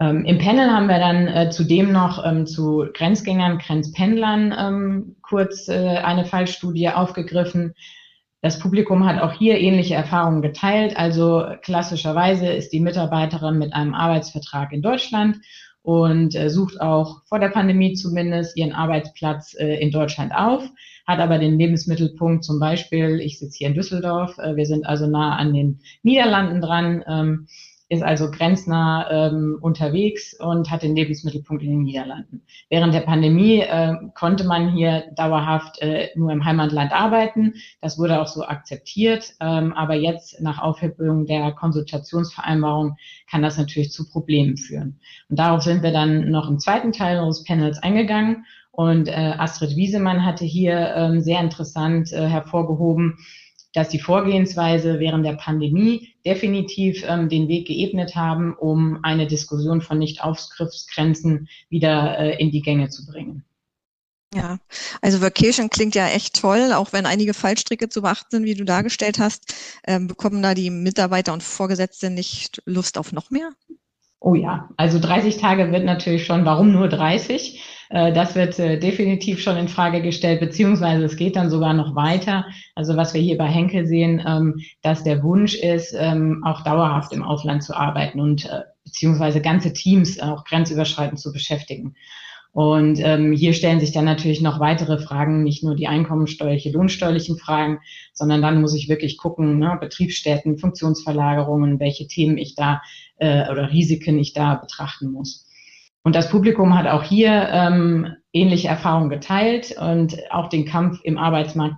Ähm, 0.00 0.24
Im 0.24 0.38
Panel 0.38 0.70
haben 0.70 0.86
wir 0.86 0.98
dann 0.98 1.28
äh, 1.28 1.50
zudem 1.50 1.92
noch 1.92 2.24
ähm, 2.24 2.46
zu 2.46 2.86
Grenzgängern, 2.94 3.58
Grenzpendlern 3.58 4.54
ähm, 4.58 5.16
kurz 5.20 5.68
äh, 5.68 5.98
eine 5.98 6.24
Fallstudie 6.24 6.88
aufgegriffen. 6.88 7.74
Das 8.40 8.58
Publikum 8.60 9.04
hat 9.04 9.20
auch 9.20 9.34
hier 9.34 9.58
ähnliche 9.58 9.94
Erfahrungen 9.94 10.40
geteilt. 10.40 10.96
Also 10.96 11.44
klassischerweise 11.60 12.46
ist 12.46 12.72
die 12.72 12.80
Mitarbeiterin 12.80 13.58
mit 13.58 13.74
einem 13.74 13.92
Arbeitsvertrag 13.92 14.72
in 14.72 14.80
Deutschland 14.80 15.36
und 15.82 16.34
äh, 16.36 16.48
sucht 16.48 16.80
auch 16.80 17.22
vor 17.26 17.40
der 17.40 17.48
Pandemie 17.48 17.94
zumindest 17.94 18.56
ihren 18.56 18.72
Arbeitsplatz 18.72 19.54
äh, 19.58 19.76
in 19.80 19.90
Deutschland 19.90 20.32
auf, 20.34 20.62
hat 21.06 21.18
aber 21.18 21.38
den 21.38 21.58
Lebensmittelpunkt 21.58 22.44
zum 22.44 22.60
Beispiel, 22.60 23.20
ich 23.20 23.38
sitze 23.38 23.58
hier 23.58 23.68
in 23.68 23.74
Düsseldorf, 23.74 24.38
äh, 24.38 24.56
wir 24.56 24.66
sind 24.66 24.86
also 24.86 25.06
nah 25.06 25.36
an 25.36 25.52
den 25.52 25.80
Niederlanden 26.02 26.60
dran, 26.60 27.04
ähm, 27.06 27.46
ist 27.92 28.02
also 28.02 28.30
grenznah 28.30 29.10
ähm, 29.10 29.58
unterwegs 29.60 30.32
und 30.40 30.70
hat 30.70 30.82
den 30.82 30.96
Lebensmittelpunkt 30.96 31.62
in 31.62 31.68
den 31.68 31.82
Niederlanden. 31.82 32.42
Während 32.70 32.94
der 32.94 33.00
Pandemie 33.00 33.60
äh, 33.60 33.96
konnte 34.14 34.44
man 34.44 34.72
hier 34.72 35.04
dauerhaft 35.14 35.82
äh, 35.82 36.08
nur 36.14 36.32
im 36.32 36.42
Heimatland 36.42 36.90
arbeiten. 36.92 37.52
Das 37.82 37.98
wurde 37.98 38.22
auch 38.22 38.28
so 38.28 38.46
akzeptiert. 38.46 39.34
Ähm, 39.40 39.74
aber 39.74 39.92
jetzt 39.94 40.40
nach 40.40 40.58
Aufhebung 40.58 41.26
der 41.26 41.52
Konsultationsvereinbarung 41.52 42.96
kann 43.30 43.42
das 43.42 43.58
natürlich 43.58 43.92
zu 43.92 44.08
Problemen 44.08 44.56
führen. 44.56 44.98
Und 45.28 45.38
darauf 45.38 45.62
sind 45.62 45.82
wir 45.82 45.92
dann 45.92 46.30
noch 46.30 46.48
im 46.48 46.58
zweiten 46.58 46.92
Teil 46.92 47.18
unseres 47.18 47.44
Panels 47.44 47.78
eingegangen. 47.82 48.46
Und 48.70 49.08
äh, 49.08 49.34
Astrid 49.36 49.76
Wiesemann 49.76 50.24
hatte 50.24 50.46
hier 50.46 50.94
ähm, 50.96 51.20
sehr 51.20 51.40
interessant 51.40 52.10
äh, 52.10 52.26
hervorgehoben, 52.26 53.18
dass 53.72 53.88
die 53.88 53.98
Vorgehensweise 53.98 55.00
während 55.00 55.24
der 55.24 55.34
Pandemie 55.34 56.14
definitiv 56.24 57.04
ähm, 57.06 57.28
den 57.28 57.48
Weg 57.48 57.66
geebnet 57.66 58.14
haben, 58.14 58.54
um 58.54 58.98
eine 59.02 59.26
Diskussion 59.26 59.80
von 59.80 59.98
Nicht-Aufgriffsgrenzen 59.98 61.48
wieder 61.68 62.18
äh, 62.18 62.40
in 62.40 62.50
die 62.50 62.62
Gänge 62.62 62.88
zu 62.90 63.06
bringen. 63.06 63.44
Ja, 64.34 64.58
also 65.02 65.20
Vacation 65.20 65.68
klingt 65.68 65.94
ja 65.94 66.08
echt 66.08 66.40
toll, 66.40 66.72
auch 66.72 66.92
wenn 66.92 67.04
einige 67.04 67.34
Fallstricke 67.34 67.90
zu 67.90 68.00
beachten 68.00 68.28
sind, 68.30 68.44
wie 68.44 68.54
du 68.54 68.64
dargestellt 68.64 69.18
hast. 69.18 69.54
Ähm, 69.86 70.06
bekommen 70.06 70.42
da 70.42 70.54
die 70.54 70.70
Mitarbeiter 70.70 71.34
und 71.34 71.42
Vorgesetzte 71.42 72.08
nicht 72.08 72.62
Lust 72.64 72.96
auf 72.96 73.12
noch 73.12 73.30
mehr? 73.30 73.50
Oh 74.20 74.34
ja, 74.34 74.70
also 74.76 74.98
30 74.98 75.36
Tage 75.38 75.70
wird 75.72 75.84
natürlich 75.84 76.24
schon, 76.24 76.44
warum 76.44 76.72
nur 76.72 76.88
30? 76.88 77.60
Äh, 77.92 78.12
das 78.12 78.34
wird 78.34 78.58
äh, 78.58 78.78
definitiv 78.78 79.40
schon 79.40 79.56
in 79.56 79.68
Frage 79.68 80.02
gestellt, 80.02 80.40
beziehungsweise 80.40 81.04
es 81.04 81.16
geht 81.16 81.36
dann 81.36 81.50
sogar 81.50 81.74
noch 81.74 81.94
weiter. 81.94 82.46
Also 82.74 82.96
was 82.96 83.14
wir 83.14 83.20
hier 83.20 83.36
bei 83.36 83.46
Henkel 83.46 83.86
sehen, 83.86 84.22
ähm, 84.26 84.60
dass 84.82 85.04
der 85.04 85.22
Wunsch 85.22 85.54
ist, 85.54 85.94
ähm, 85.96 86.42
auch 86.44 86.64
dauerhaft 86.64 87.12
im 87.12 87.22
Ausland 87.22 87.62
zu 87.62 87.76
arbeiten 87.76 88.18
und 88.18 88.46
äh, 88.46 88.62
beziehungsweise 88.84 89.40
ganze 89.42 89.72
Teams 89.72 90.18
auch 90.20 90.44
grenzüberschreitend 90.44 91.20
zu 91.20 91.32
beschäftigen. 91.32 91.94
Und 92.52 93.00
ähm, 93.00 93.32
hier 93.32 93.54
stellen 93.54 93.80
sich 93.80 93.92
dann 93.92 94.04
natürlich 94.04 94.42
noch 94.42 94.60
weitere 94.60 94.98
Fragen, 94.98 95.42
nicht 95.42 95.64
nur 95.64 95.74
die 95.74 95.86
einkommensteuerliche, 95.86 96.70
lohnsteuerlichen 96.70 97.38
Fragen, 97.38 97.78
sondern 98.12 98.42
dann 98.42 98.60
muss 98.60 98.74
ich 98.74 98.90
wirklich 98.90 99.16
gucken, 99.16 99.58
ne, 99.58 99.78
Betriebsstätten, 99.80 100.58
Funktionsverlagerungen, 100.58 101.80
welche 101.80 102.06
Themen 102.06 102.36
ich 102.36 102.54
da 102.54 102.82
äh, 103.16 103.50
oder 103.50 103.70
Risiken 103.70 104.18
ich 104.18 104.34
da 104.34 104.56
betrachten 104.56 105.12
muss. 105.12 105.41
Und 106.04 106.16
das 106.16 106.30
Publikum 106.30 106.76
hat 106.76 106.86
auch 106.86 107.04
hier 107.04 107.48
ähm, 107.50 108.16
ähnliche 108.32 108.68
Erfahrungen 108.68 109.10
geteilt 109.10 109.76
und 109.78 110.18
auch 110.30 110.48
den 110.48 110.66
Kampf 110.66 111.00
im 111.04 111.18
Arbeitsmarkt 111.18 111.76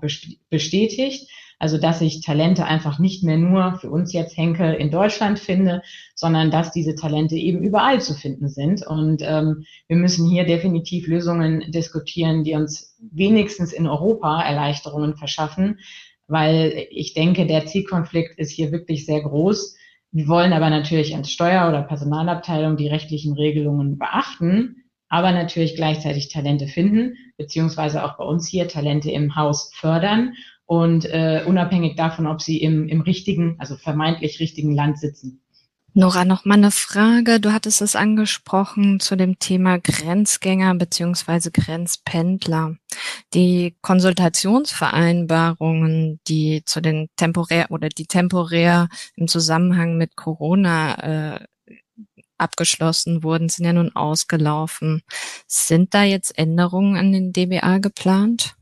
bestätigt. 0.50 1.28
Also 1.58 1.78
dass 1.78 2.00
ich 2.00 2.20
Talente 2.20 2.64
einfach 2.64 2.98
nicht 2.98 3.22
mehr 3.22 3.36
nur 3.36 3.78
für 3.78 3.88
uns 3.88 4.12
jetzt 4.12 4.36
Henkel 4.36 4.74
in 4.74 4.90
Deutschland 4.90 5.38
finde, 5.38 5.82
sondern 6.14 6.50
dass 6.50 6.72
diese 6.72 6.94
Talente 6.94 7.36
eben 7.36 7.62
überall 7.62 8.00
zu 8.00 8.14
finden 8.14 8.48
sind. 8.48 8.86
Und 8.86 9.22
ähm, 9.22 9.64
wir 9.86 9.96
müssen 9.96 10.28
hier 10.28 10.44
definitiv 10.44 11.06
Lösungen 11.06 11.70
diskutieren, 11.70 12.44
die 12.44 12.54
uns 12.54 12.96
wenigstens 12.98 13.72
in 13.72 13.86
Europa 13.86 14.42
Erleichterungen 14.42 15.16
verschaffen, 15.16 15.78
weil 16.26 16.86
ich 16.90 17.14
denke, 17.14 17.46
der 17.46 17.66
Zielkonflikt 17.66 18.38
ist 18.38 18.50
hier 18.50 18.72
wirklich 18.72 19.06
sehr 19.06 19.22
groß. 19.22 19.76
Wir 20.14 20.28
wollen 20.28 20.52
aber 20.52 20.70
natürlich 20.70 21.16
als 21.16 21.32
Steuer- 21.32 21.68
oder 21.68 21.82
Personalabteilung 21.82 22.76
die 22.76 22.86
rechtlichen 22.86 23.32
Regelungen 23.32 23.98
beachten, 23.98 24.84
aber 25.08 25.32
natürlich 25.32 25.74
gleichzeitig 25.74 26.28
Talente 26.28 26.68
finden, 26.68 27.16
beziehungsweise 27.36 28.04
auch 28.04 28.16
bei 28.16 28.22
uns 28.22 28.46
hier 28.46 28.68
Talente 28.68 29.10
im 29.10 29.34
Haus 29.34 29.72
fördern 29.74 30.34
und 30.66 31.04
äh, 31.04 31.42
unabhängig 31.44 31.96
davon, 31.96 32.28
ob 32.28 32.40
sie 32.40 32.62
im, 32.62 32.86
im 32.86 33.00
richtigen, 33.00 33.56
also 33.58 33.74
vermeintlich 33.74 34.38
richtigen 34.38 34.72
Land 34.72 35.00
sitzen. 35.00 35.43
Nora, 35.96 36.24
noch 36.24 36.44
mal 36.44 36.54
eine 36.54 36.72
Frage. 36.72 37.38
Du 37.38 37.52
hattest 37.52 37.80
es 37.80 37.94
angesprochen 37.94 38.98
zu 38.98 39.14
dem 39.14 39.38
Thema 39.38 39.78
Grenzgänger 39.78 40.74
beziehungsweise 40.74 41.52
Grenzpendler. 41.52 42.74
Die 43.32 43.76
Konsultationsvereinbarungen, 43.80 46.18
die 46.26 46.64
zu 46.66 46.80
den 46.80 47.10
temporär 47.14 47.70
oder 47.70 47.90
die 47.90 48.06
temporär 48.06 48.88
im 49.14 49.28
Zusammenhang 49.28 49.96
mit 49.96 50.16
Corona 50.16 51.36
äh, 51.36 51.46
abgeschlossen 52.38 53.22
wurden, 53.22 53.48
sind 53.48 53.64
ja 53.64 53.72
nun 53.72 53.94
ausgelaufen. 53.94 55.02
Sind 55.46 55.94
da 55.94 56.02
jetzt 56.02 56.36
Änderungen 56.36 56.96
an 56.96 57.12
den 57.12 57.32
DBA 57.32 57.78
geplant? 57.78 58.56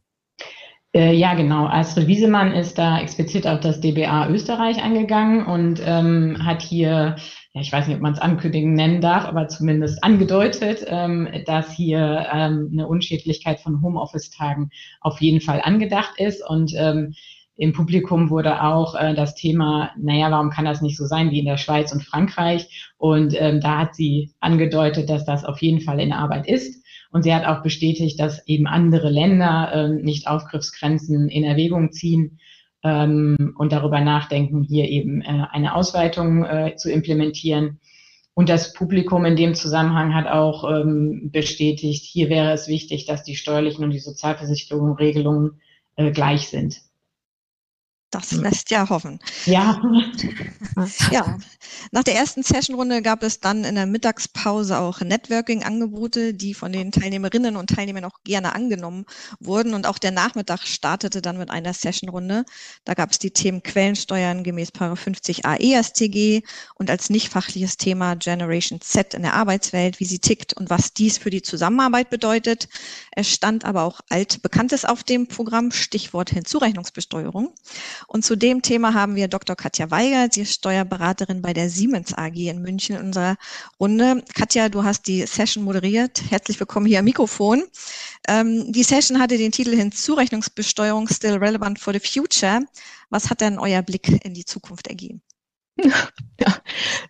Äh, 0.95 1.15
ja, 1.15 1.35
genau. 1.35 1.67
Astrid 1.67 2.07
Wiesemann 2.07 2.53
ist 2.53 2.77
da 2.77 3.01
explizit 3.01 3.47
auf 3.47 3.61
das 3.61 3.81
DBA 3.81 4.29
Österreich 4.29 4.83
eingegangen 4.83 5.47
und 5.47 5.81
ähm, 5.85 6.45
hat 6.45 6.61
hier, 6.61 7.17
ja, 7.55 7.61
ich 7.63 7.73
weiß 7.73 7.87
nicht, 7.87 7.97
ob 7.97 8.03
man 8.03 8.13
es 8.13 8.19
Ankündigen 8.19 8.75
nennen 8.75 9.01
darf, 9.01 9.25
aber 9.25 9.49
zumindest 9.49 10.05
angedeutet, 10.05 10.85
ähm, 10.87 11.29
dass 11.47 11.73
hier 11.73 12.27
ähm, 12.31 12.69
eine 12.73 12.87
Unschädlichkeit 12.87 13.61
von 13.61 13.81
Homeoffice-Tagen 13.81 14.71
auf 15.01 15.21
jeden 15.23 15.41
Fall 15.41 15.63
angedacht 15.63 16.13
ist 16.19 16.47
und 16.47 16.73
ähm, 16.77 17.15
im 17.57 17.73
Publikum 17.73 18.29
wurde 18.29 18.63
auch 18.63 18.95
äh, 18.95 19.15
das 19.15 19.35
Thema, 19.35 19.93
naja, 19.99 20.31
warum 20.31 20.51
kann 20.51 20.65
das 20.65 20.83
nicht 20.83 20.97
so 20.97 21.07
sein 21.07 21.31
wie 21.31 21.39
in 21.39 21.45
der 21.45 21.59
Schweiz 21.59 21.93
und 21.93 22.03
Frankreich? 22.03 22.91
Und 22.99 23.35
ähm, 23.39 23.61
da 23.61 23.79
hat 23.79 23.95
sie 23.95 24.33
angedeutet, 24.41 25.09
dass 25.09 25.25
das 25.25 25.45
auf 25.45 25.61
jeden 25.63 25.81
Fall 25.81 26.01
in 26.01 26.13
Arbeit 26.13 26.47
ist. 26.47 26.82
Und 27.13 27.23
sie 27.23 27.35
hat 27.35 27.45
auch 27.45 27.63
bestätigt, 27.63 28.19
dass 28.19 28.47
eben 28.49 28.67
andere 28.67 29.11
Länder 29.11 29.71
äh, 29.73 29.89
nicht 29.91 30.27
Aufgriffsgrenzen 30.27 31.29
in 31.29 31.45
Erwägung 31.45 31.93
ziehen 31.93 32.39
ähm, 32.83 33.55
und 33.57 33.71
darüber 33.71 34.01
nachdenken, 34.01 34.63
hier 34.63 34.89
eben 34.89 35.21
äh, 35.21 35.45
eine 35.51 35.75
Ausweitung 35.75 36.45
äh, 36.45 36.75
zu 36.77 36.91
implementieren. 36.91 37.79
Und 38.35 38.49
das 38.49 38.73
Publikum 38.73 39.27
in 39.27 39.37
dem 39.37 39.55
Zusammenhang 39.55 40.15
hat 40.15 40.27
auch 40.27 40.69
ähm, 40.69 41.31
bestätigt, 41.31 42.03
hier 42.03 42.31
wäre 42.31 42.53
es 42.53 42.67
wichtig, 42.67 43.05
dass 43.05 43.23
die 43.23 43.37
steuerlichen 43.37 43.85
und 43.85 43.91
die 43.91 43.99
Sozialversicherungsregelungen 43.99 45.61
äh, 45.97 46.13
gleich 46.13 46.49
sind. 46.49 46.81
Das 48.13 48.31
lässt 48.33 48.71
ja 48.71 48.91
hoffen. 48.91 49.21
Ja. 49.47 49.81
ja. 51.11 51.39
Nach 51.93 52.05
der 52.05 52.15
ersten 52.15 52.43
Sessionrunde 52.43 53.01
gab 53.01 53.23
es 53.23 53.41
dann 53.41 53.65
in 53.65 53.75
der 53.75 53.87
Mittagspause 53.87 54.79
auch 54.79 55.01
Networking-Angebote, 55.01 56.35
die 56.35 56.53
von 56.53 56.73
den 56.73 56.93
Teilnehmerinnen 56.93 57.57
und 57.57 57.71
Teilnehmern 57.71 58.05
auch 58.05 58.23
gerne 58.23 58.55
angenommen 58.55 59.07
wurden. 59.41 59.73
Und 59.73 59.87
auch 59.87 59.97
der 59.97 60.11
Nachmittag 60.11 60.61
startete 60.67 61.23
dann 61.23 61.39
mit 61.39 61.51
einer 61.51 61.73
Sessionrunde. 61.73 62.45
Da 62.85 62.93
gab 62.93 63.13
es 63.13 63.19
die 63.19 63.31
Themen 63.31 63.63
Quellensteuern 63.63 64.45
gemäß 64.45 64.73
50 64.77 65.47
AESTG 65.47 66.43
und 66.75 66.91
als 66.91 67.09
nicht 67.09 67.31
fachliches 67.31 67.79
Thema 67.79 68.15
Generation 68.17 68.83
Z 68.83 69.15
in 69.15 69.23
der 69.23 69.33
Arbeitswelt, 69.35 70.01
wie 70.01 70.05
sie 70.05 70.19
tickt 70.19 70.53
und 70.53 70.69
was 70.69 70.93
dies 70.93 71.17
für 71.17 71.31
die 71.31 71.41
Zusammenarbeit 71.41 72.11
bedeutet. 72.11 72.69
Es 73.13 73.31
stand 73.31 73.65
aber 73.65 73.85
auch 73.85 74.01
altbekanntes 74.11 74.85
auf 74.85 75.03
dem 75.03 75.29
Programm, 75.29 75.71
Stichwort 75.71 76.29
Hinzurechnungsbesteuerung. 76.29 77.55
Und 78.07 78.25
zu 78.25 78.37
dem 78.37 78.63
Thema 78.63 78.95
haben 78.95 79.15
wir 79.15 79.29
Dr. 79.29 79.57
Katja 79.57 79.91
Weiger, 79.91 80.29
sie 80.31 80.43
ist 80.43 80.55
Steuerberaterin 80.55 81.43
bei 81.43 81.53
der 81.53 81.71
Siemens 81.71 82.15
AG 82.15 82.37
in 82.37 82.63
München 82.63 82.97
in 82.97 83.07
unserer 83.07 83.37
Runde. 83.81 84.23
Katja, 84.35 84.69
du 84.69 84.85
hast 84.85 85.07
die 85.07 85.27
Session 85.27 85.65
moderiert. 85.65 86.23
Herzlich 86.31 86.59
willkommen 86.61 86.87
hier 86.87 87.01
am 87.01 87.05
Mikrofon. 87.05 87.65
Ähm, 88.29 88.73
die 88.73 88.83
Session 88.83 89.21
hatte 89.21 89.39
den 89.39 89.53
Titel 89.53 89.75
Hinzurechnungsbesteuerung 89.75 91.09
Still 91.09 91.37
Relevant 91.37 91.79
for 91.79 91.93
the 91.93 92.01
Future. 92.01 92.61
Was 93.11 93.31
hat 93.31 93.41
denn 93.41 93.59
euer 93.59 93.83
Blick 93.83 94.25
in 94.25 94.35
die 94.35 94.45
Zukunft 94.45 94.87
ergeben? 94.87 95.23
Ja, 96.41 96.57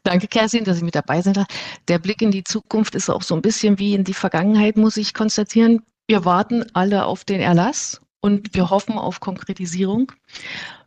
danke, 0.03 0.29
Kerstin, 0.29 0.65
dass 0.65 0.77
ich 0.77 0.83
mit 0.83 0.95
dabei 0.95 1.23
bin. 1.23 1.47
Der 1.89 1.99
Blick 1.99 2.21
in 2.21 2.31
die 2.31 2.45
Zukunft 2.45 2.95
ist 2.95 3.09
auch 3.09 3.23
so 3.23 3.35
ein 3.35 3.41
bisschen 3.41 3.79
wie 3.79 3.95
in 3.95 4.05
die 4.05 4.13
Vergangenheit, 4.13 4.77
muss 4.77 4.99
ich 4.99 5.15
konstatieren. 5.15 5.83
Wir 6.07 6.27
warten 6.27 6.67
alle 6.75 7.07
auf 7.07 7.25
den 7.25 7.41
Erlass 7.41 8.03
und 8.21 8.55
wir 8.55 8.69
hoffen 8.69 8.99
auf 8.99 9.21
Konkretisierung. 9.21 10.13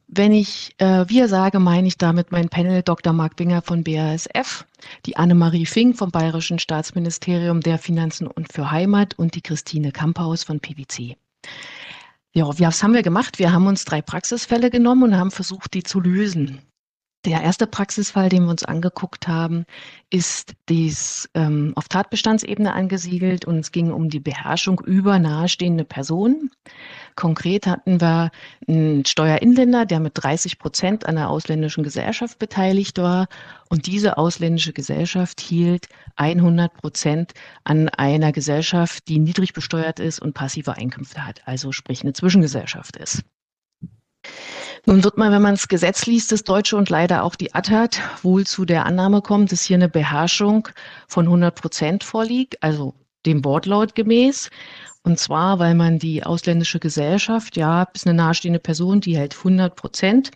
Wenn 0.07 0.33
ich 0.33 0.75
äh, 0.77 1.05
wir 1.07 1.27
sage, 1.27 1.59
meine 1.59 1.87
ich 1.87 1.97
damit 1.97 2.31
mein 2.31 2.49
Panel 2.49 2.83
Dr. 2.83 3.11
Marc 3.11 3.35
Binger 3.35 3.61
von 3.61 3.83
BASF, 3.83 4.65
die 5.05 5.17
Annemarie 5.17 5.65
Fink 5.65 5.97
vom 5.97 6.11
Bayerischen 6.11 6.59
Staatsministerium 6.59 7.61
der 7.61 7.79
Finanzen 7.79 8.27
und 8.27 8.53
für 8.53 8.69
Heimat 8.69 9.17
und 9.17 9.35
die 9.35 9.41
Christine 9.41 9.91
Kamphaus 9.91 10.43
von 10.43 10.59
PwC. 10.59 11.17
Ja, 12.33 12.45
was 12.47 12.83
haben 12.83 12.93
wir 12.93 13.01
gemacht? 13.01 13.39
Wir 13.39 13.51
haben 13.51 13.65
uns 13.65 13.85
drei 13.85 14.01
Praxisfälle 14.01 14.69
genommen 14.69 15.03
und 15.03 15.17
haben 15.17 15.31
versucht, 15.31 15.73
die 15.73 15.83
zu 15.83 15.99
lösen. 15.99 16.61
Der 17.25 17.41
erste 17.41 17.65
Praxisfall, 17.65 18.29
den 18.29 18.43
wir 18.43 18.51
uns 18.51 18.63
angeguckt 18.63 19.27
haben, 19.27 19.65
ist 20.11 20.53
dies 20.69 21.27
ähm, 21.33 21.73
auf 21.75 21.87
Tatbestandsebene 21.89 22.71
angesiedelt 22.71 23.45
und 23.45 23.57
es 23.57 23.71
ging 23.71 23.91
um 23.91 24.09
die 24.09 24.19
Beherrschung 24.19 24.79
über 24.85 25.17
nahestehende 25.17 25.85
Personen. 25.85 26.51
Konkret 27.15 27.65
hatten 27.65 27.99
wir 27.99 28.29
einen 28.67 29.05
Steuerinländer, 29.05 29.87
der 29.87 29.99
mit 30.01 30.13
30 30.15 30.59
Prozent 30.59 31.07
an 31.07 31.15
der 31.15 31.31
ausländischen 31.31 31.83
Gesellschaft 31.83 32.37
beteiligt 32.37 32.99
war 32.99 33.27
und 33.69 33.87
diese 33.87 34.19
ausländische 34.19 34.73
Gesellschaft 34.73 35.41
hielt 35.41 35.89
100 36.17 36.75
Prozent 36.75 37.33
an 37.63 37.89
einer 37.89 38.33
Gesellschaft, 38.33 39.07
die 39.07 39.17
niedrig 39.17 39.53
besteuert 39.53 39.99
ist 39.99 40.21
und 40.21 40.33
passive 40.33 40.75
Einkünfte 40.75 41.25
hat, 41.25 41.41
also 41.45 41.71
sprich 41.71 42.03
eine 42.03 42.13
Zwischengesellschaft 42.13 42.97
ist. 42.97 43.23
Nun 44.85 45.03
wird 45.03 45.17
man, 45.17 45.31
wenn 45.31 45.41
man 45.41 45.55
das 45.55 45.67
Gesetz 45.67 46.05
liest, 46.05 46.31
das 46.31 46.43
Deutsche 46.43 46.77
und 46.77 46.89
leider 46.89 47.23
auch 47.23 47.35
die 47.35 47.55
ATTAT, 47.55 47.99
wohl 48.21 48.45
zu 48.45 48.65
der 48.65 48.85
Annahme 48.85 49.21
kommen, 49.21 49.47
dass 49.47 49.63
hier 49.63 49.77
eine 49.77 49.89
Beherrschung 49.89 50.67
von 51.07 51.25
100 51.25 51.55
Prozent 51.55 52.03
vorliegt, 52.03 52.61
also 52.61 52.93
dem 53.25 53.43
Wortlaut 53.43 53.95
gemäß. 53.95 54.49
Und 55.01 55.19
zwar, 55.19 55.57
weil 55.59 55.73
man 55.73 55.97
die 55.97 56.23
ausländische 56.23 56.79
Gesellschaft, 56.79 57.57
ja, 57.57 57.87
ist 57.93 58.05
eine 58.05 58.15
nahestehende 58.15 58.59
Person, 58.59 59.01
die 59.01 59.17
hält 59.17 59.35
100 59.35 59.75
Prozent. 59.75 60.31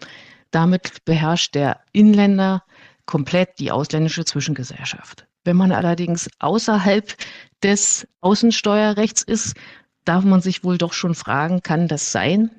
Damit 0.52 1.06
beherrscht 1.06 1.54
der 1.54 1.82
Inländer 1.92 2.64
komplett 3.06 3.60
die 3.60 3.72
ausländische 3.72 4.26
Zwischengesellschaft. 4.26 5.28
Wenn 5.44 5.58
man 5.58 5.72
allerdings 5.72 6.30
außerhalb 6.40 7.16
des 7.64 8.08
Außensteuerrechts 8.22 9.22
ist, 9.22 9.56
darf 10.06 10.24
man 10.24 10.42
sich 10.42 10.64
wohl 10.64 10.78
doch 10.78 10.94
schon 10.94 11.16
fragen, 11.16 11.62
kann 11.62 11.88
das 11.88 12.12
sein? 12.12 12.59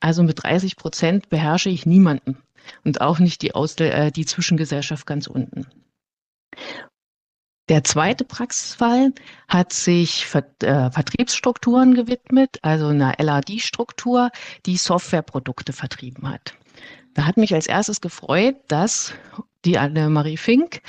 Also 0.00 0.22
mit 0.22 0.42
30 0.42 0.76
Prozent 0.76 1.28
beherrsche 1.28 1.68
ich 1.68 1.86
niemanden 1.86 2.38
und 2.84 3.00
auch 3.00 3.18
nicht 3.18 3.42
die, 3.42 3.54
Ausle 3.54 3.92
äh, 3.92 4.10
die 4.10 4.26
Zwischengesellschaft 4.26 5.06
ganz 5.06 5.26
unten. 5.26 5.66
Der 7.68 7.84
zweite 7.84 8.24
Praxisfall 8.24 9.12
hat 9.46 9.72
sich 9.72 10.26
Ver 10.26 10.44
äh, 10.62 10.90
Vertriebsstrukturen 10.90 11.94
gewidmet, 11.94 12.58
also 12.62 12.88
einer 12.88 13.14
LAD-Struktur, 13.18 14.30
die 14.66 14.76
Softwareprodukte 14.76 15.72
vertrieben 15.72 16.28
hat. 16.28 16.54
Da 17.14 17.26
hat 17.26 17.36
mich 17.36 17.54
als 17.54 17.68
erstes 17.68 18.00
gefreut, 18.00 18.56
dass 18.66 19.12
die 19.64 19.78
Anne-Marie 19.78 20.36
Fink 20.36 20.80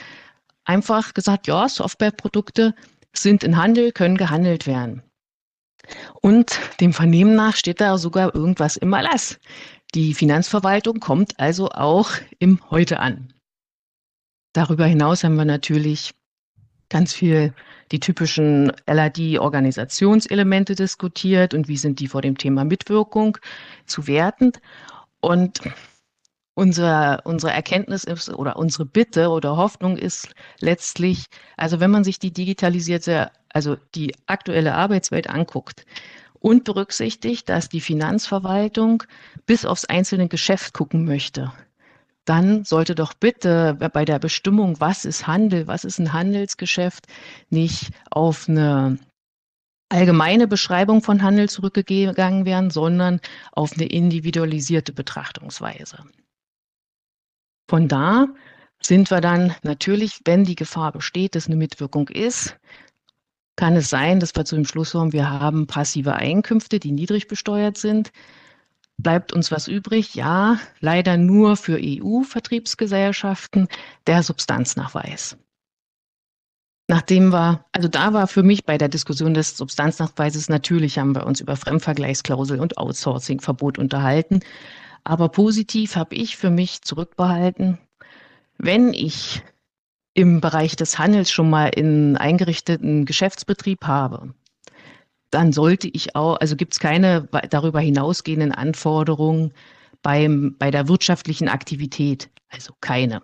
einfach 0.64 1.14
gesagt, 1.14 1.46
ja, 1.46 1.70
Softwareprodukte 1.70 2.74
sind 3.14 3.44
in 3.44 3.58
Handel, 3.58 3.92
können 3.92 4.18
gehandelt 4.18 4.66
werden. 4.66 5.04
Und 6.22 6.60
dem 6.80 6.94
Vernehmen 6.94 7.36
nach 7.36 7.56
steht 7.56 7.82
da 7.82 7.98
sogar 7.98 8.34
irgendwas 8.36 8.78
im 8.78 8.94
Erlass. 8.94 9.40
Die 9.94 10.14
Finanzverwaltung 10.14 11.00
kommt 11.00 11.40
also 11.40 11.70
auch 11.70 12.12
im 12.40 12.60
Heute 12.70 13.00
an. 13.00 13.34
Darüber 14.54 14.86
hinaus 14.86 15.24
haben 15.24 15.36
wir 15.36 15.46
natürlich 15.46 16.14
ganz 16.90 17.14
viel 17.14 17.54
die 17.92 18.00
typischen 18.00 18.72
LAD-Organisationselemente 18.86 20.76
diskutiert 20.76 21.54
und 21.54 21.68
wie 21.68 21.78
sind 21.78 22.00
die 22.00 22.08
vor 22.08 22.22
dem 22.22 22.38
Thema 22.38 22.64
Mitwirkung 22.64 23.38
zu 23.86 24.08
werten. 24.08 24.52
Und 25.20 25.62
unsere, 26.54 27.22
unsere 27.24 27.54
Erkenntnis 27.54 28.04
ist 28.04 28.30
oder 28.30 28.56
unsere 28.58 28.86
Bitte 28.86 29.30
oder 29.30 29.58
Hoffnung 29.58 29.98
ist 29.98 30.34
letztlich, 30.60 31.26
also 31.58 31.80
wenn 31.80 31.92
man 31.92 32.04
sich 32.04 32.20
die 32.20 32.32
digitalisierte, 32.32 33.32
also 33.54 33.78
die 33.96 34.16
aktuelle 34.26 34.76
Arbeitswelt 34.76 35.30
anguckt 35.30 35.86
und 36.40 36.64
berücksichtigt, 36.64 37.50
dass 37.50 37.70
die 37.70 37.82
Finanzverwaltung 37.82 39.04
bis 39.46 39.66
aufs 39.66 39.86
einzelne 39.86 40.28
Geschäft 40.28 40.74
gucken 40.74 41.06
möchte, 41.06 41.52
dann 42.26 42.64
sollte 42.66 42.96
doch 42.96 43.14
bitte 43.14 43.76
bei 43.94 44.06
der 44.06 44.20
Bestimmung, 44.20 44.80
was 44.80 45.06
ist 45.06 45.28
Handel, 45.28 45.68
was 45.68 45.84
ist 45.84 46.00
ein 46.00 46.14
Handelsgeschäft, 46.14 47.08
nicht 47.50 47.92
auf 48.10 48.48
eine 48.48 49.00
allgemeine 49.90 50.48
Beschreibung 50.48 51.02
von 51.02 51.22
Handel 51.22 51.50
zurückgegangen 51.50 52.46
werden, 52.46 52.70
sondern 52.70 53.20
auf 53.52 53.74
eine 53.74 53.88
individualisierte 53.88 54.94
Betrachtungsweise. 54.94 56.06
Von 57.70 57.88
da 57.88 58.28
sind 58.82 59.12
wir 59.12 59.22
dann 59.22 59.56
natürlich, 59.64 60.22
wenn 60.26 60.44
die 60.44 60.56
Gefahr 60.56 60.92
besteht, 60.92 61.36
dass 61.36 61.48
eine 61.48 61.56
Mitwirkung 61.56 62.08
ist, 62.08 62.58
kann 63.62 63.76
es 63.76 63.92
sein, 63.92 64.20
dass 64.20 64.36
wir 64.36 64.44
zu 64.44 64.56
dem 64.56 64.66
Schluss 64.66 64.94
kommen, 64.94 65.14
wir 65.14 65.30
haben 65.30 65.68
passive 65.68 66.16
Einkünfte, 66.16 66.80
die 66.80 66.92
niedrig 66.92 67.28
besteuert 67.28 67.78
sind. 67.78 68.12
Bleibt 68.98 69.34
uns 69.34 69.52
was 69.52 69.68
übrig? 69.68 70.16
Ja, 70.16 70.58
leider 70.80 71.16
nur 71.16 71.56
für 71.58 71.78
EU-Vertriebsgesellschaften 71.80 73.68
der 74.08 74.24
Substanznachweis. 74.24 75.38
Nachdem 76.88 77.32
wir, 77.32 77.64
also 77.72 77.88
da 77.88 78.14
war 78.14 78.26
für 78.26 78.42
mich 78.42 78.66
bei 78.66 78.80
der 78.80 78.90
Diskussion 78.90 79.36
des 79.36 79.56
Substanznachweises 79.56 80.50
natürlich 80.50 80.98
haben 80.98 81.14
wir 81.14 81.28
uns 81.28 81.40
über 81.40 81.56
Fremdvergleichsklausel 81.56 82.60
und 82.60 82.80
Outsourcing-Verbot 82.80 83.78
unterhalten. 83.78 84.40
Aber 85.04 85.30
positiv 85.30 85.96
habe 85.96 86.16
ich 86.16 86.36
für 86.36 86.50
mich 86.50 86.82
zurückbehalten, 86.82 87.78
wenn 88.58 88.96
ich 88.96 89.44
im 90.14 90.42
Bereich 90.42 90.76
des 90.76 91.00
Handels 91.00 91.32
schon 91.32 91.50
mal 91.50 91.68
in 91.68 92.18
eingerichteten 92.18 93.06
Geschäftsbetrieb 93.06 93.86
habe, 93.86 94.34
dann 95.30 95.54
sollte 95.54 95.88
ich 95.88 96.16
auch, 96.16 96.36
also 96.38 96.56
gibt 96.56 96.74
es 96.74 96.80
keine 96.80 97.28
darüber 97.50 97.80
hinausgehenden 97.80 98.52
Anforderungen 98.52 99.54
beim, 100.02 100.56
bei 100.60 100.72
der 100.72 100.88
wirtschaftlichen 100.88 101.48
Aktivität. 101.48 102.30
Also 102.50 102.74
keine. 102.82 103.22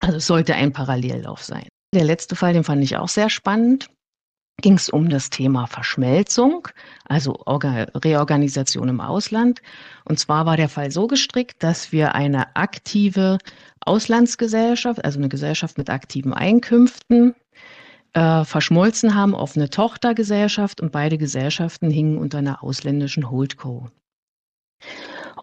Also 0.00 0.16
es 0.16 0.26
sollte 0.26 0.54
ein 0.54 0.72
Parallellauf 0.72 1.44
sein. 1.44 1.68
Der 1.94 2.04
letzte 2.04 2.36
Fall, 2.36 2.54
den 2.54 2.64
fand 2.64 2.82
ich 2.82 2.96
auch 2.96 3.08
sehr 3.08 3.28
spannend 3.28 3.88
ging 4.60 4.74
es 4.74 4.88
um 4.88 5.08
das 5.08 5.30
Thema 5.30 5.66
Verschmelzung, 5.66 6.68
also 7.04 7.40
Orga 7.46 7.86
Reorganisation 7.94 8.88
im 8.88 9.00
Ausland. 9.00 9.60
Und 10.04 10.18
zwar 10.18 10.46
war 10.46 10.56
der 10.56 10.68
Fall 10.68 10.90
so 10.90 11.06
gestrickt, 11.06 11.62
dass 11.62 11.92
wir 11.92 12.14
eine 12.14 12.56
aktive 12.56 13.38
Auslandsgesellschaft, 13.80 15.04
also 15.04 15.18
eine 15.18 15.28
Gesellschaft 15.28 15.78
mit 15.78 15.90
aktiven 15.90 16.32
Einkünften, 16.32 17.34
äh, 18.12 18.44
verschmolzen 18.44 19.14
haben 19.14 19.34
auf 19.34 19.56
eine 19.56 19.70
Tochtergesellschaft 19.70 20.80
und 20.80 20.92
beide 20.92 21.18
Gesellschaften 21.18 21.90
hingen 21.90 22.18
unter 22.18 22.38
einer 22.38 22.62
ausländischen 22.62 23.30
Holdco. 23.30 23.88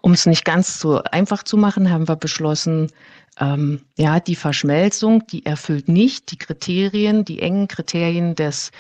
Um 0.02 0.14
es 0.14 0.26
nicht 0.26 0.46
ganz 0.46 0.80
so 0.80 1.02
einfach 1.04 1.44
zu 1.44 1.58
machen, 1.58 1.90
haben 1.90 2.08
wir 2.08 2.16
beschlossen, 2.16 2.92
ähm, 3.40 3.82
ja, 3.98 4.20
die 4.20 4.36
Verschmelzung, 4.36 5.26
die 5.28 5.46
erfüllt 5.46 5.88
nicht 5.88 6.32
die 6.32 6.38
Kriterien, 6.38 7.24
die 7.24 7.42
engen 7.42 7.68
Kriterien 7.68 8.36
des 8.36 8.72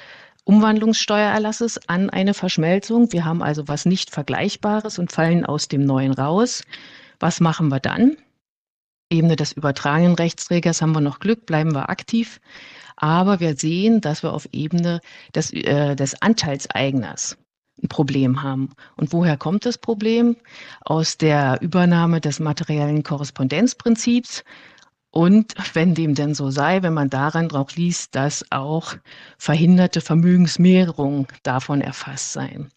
Umwandlungssteuererlasses 0.47 1.89
an 1.89 2.09
eine 2.09 2.33
Verschmelzung. 2.33 3.11
Wir 3.11 3.25
haben 3.25 3.43
also 3.43 3.67
was 3.67 3.85
nicht 3.85 4.11
Vergleichbares 4.11 4.97
und 4.97 5.11
fallen 5.11 5.45
aus 5.45 5.67
dem 5.67 5.83
Neuen 5.83 6.13
raus. 6.13 6.63
Was 7.19 7.41
machen 7.41 7.67
wir 7.67 7.81
dann? 7.81 8.15
Ebene 9.11 9.35
des 9.35 9.51
übertragenen 9.51 10.15
Rechtsträgers 10.15 10.81
haben 10.81 10.93
wir 10.93 11.01
noch 11.01 11.19
Glück, 11.19 11.45
bleiben 11.45 11.75
wir 11.75 11.89
aktiv. 11.89 12.39
Aber 12.95 13.41
wir 13.41 13.57
sehen, 13.57 13.99
dass 13.99 14.23
wir 14.23 14.31
auf 14.31 14.47
Ebene 14.53 15.01
des, 15.35 15.51
äh, 15.51 15.97
des 15.97 16.21
Anteilseigners 16.21 17.37
ein 17.83 17.89
Problem 17.89 18.41
haben. 18.41 18.69
Und 18.95 19.11
woher 19.11 19.35
kommt 19.35 19.65
das 19.65 19.77
Problem? 19.77 20.37
Aus 20.81 21.17
der 21.17 21.59
Übernahme 21.61 22.21
des 22.21 22.39
materiellen 22.39 23.03
Korrespondenzprinzips 23.03 24.45
und 25.17 25.55
wenn 25.73 25.95
dem 25.95 26.13
denn 26.13 26.35
so 26.35 26.51
sei, 26.51 26.83
wenn 26.83 26.93
man 26.93 27.09
daran 27.09 27.49
drauf 27.49 27.75
liest, 27.75 28.13
dass 28.13 28.45
auch 28.51 28.93
verhinderte 29.39 29.99
Vermögensmehrungen 29.99 31.25
davon 31.41 31.81
erfasst 31.81 32.33
seien. 32.33 32.69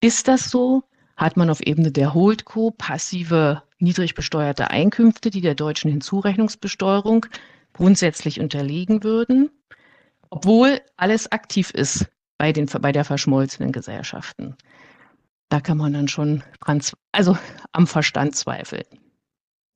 Ist 0.00 0.28
das 0.28 0.50
so? 0.50 0.84
Hat 1.18 1.36
man 1.36 1.50
auf 1.50 1.60
Ebene 1.60 1.92
der 1.92 2.14
Holdco 2.14 2.70
passive, 2.70 3.62
niedrig 3.80 4.14
besteuerte 4.14 4.70
Einkünfte, 4.70 5.28
die 5.28 5.42
der 5.42 5.54
deutschen 5.54 5.90
Hinzurechnungsbesteuerung 5.90 7.26
grundsätzlich 7.74 8.40
unterliegen 8.40 9.04
würden, 9.04 9.50
obwohl 10.30 10.80
alles 10.96 11.30
aktiv 11.32 11.70
ist 11.72 12.06
bei, 12.38 12.50
den, 12.50 12.64
bei 12.64 12.92
der 12.92 13.04
verschmolzenen 13.04 13.72
Gesellschaften. 13.72 14.56
Da 15.50 15.60
kann 15.60 15.76
man 15.76 15.92
dann 15.92 16.08
schon 16.08 16.42
dran, 16.60 16.80
also 17.12 17.36
am 17.72 17.86
Verstand 17.86 18.36
zweifeln 18.36 18.86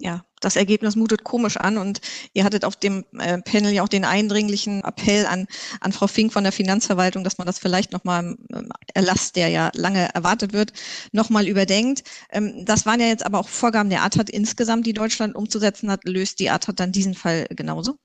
ja, 0.03 0.25
das 0.41 0.57
Ergebnis 0.57 0.97
mutet 0.97 1.23
komisch 1.23 1.57
an 1.57 1.79
und 1.79 2.01
ihr 2.35 2.43
hattet 2.43 2.65
auf 2.65 2.75
dem 2.75 3.05
äh, 3.19 3.39
Panel 3.41 3.73
ja 3.73 3.85
auch 3.85 3.89
den 3.89 4.05
eindringlichen 4.05 4.83
Appell 4.83 5.27
an, 5.27 5.47
an 5.81 5.93
Frau 5.93 6.09
Fink 6.09 6.33
von 6.33 6.43
der 6.43 6.53
Finanzverwaltung, 6.53 7.23
dass 7.23 7.39
man 7.39 7.47
das 7.47 7.61
vielleicht 7.61 7.93
nochmal 7.93 8.37
im 8.49 8.69
Erlass, 8.95 9.31
der 9.31 9.49
ja 9.49 9.71
lange 9.75 10.13
erwartet 10.13 10.53
wird, 10.53 10.73
nochmal 11.13 11.47
überdenkt. 11.47 12.03
Ähm, 12.31 12.65
das 12.65 12.85
waren 12.85 12.99
ja 12.99 13.07
jetzt 13.07 13.25
aber 13.25 13.39
auch 13.39 13.49
Vorgaben 13.49 13.91
der 13.91 14.03
ATAT 14.03 14.29
insgesamt, 14.29 14.87
die 14.87 14.93
Deutschland 14.93 15.37
umzusetzen 15.37 15.89
hat. 15.89 16.05
Löst 16.05 16.41
die 16.41 16.51
ATAT 16.51 16.81
dann 16.81 16.91
diesen 16.91 17.15
Fall 17.15 17.47
genauso? 17.51 17.97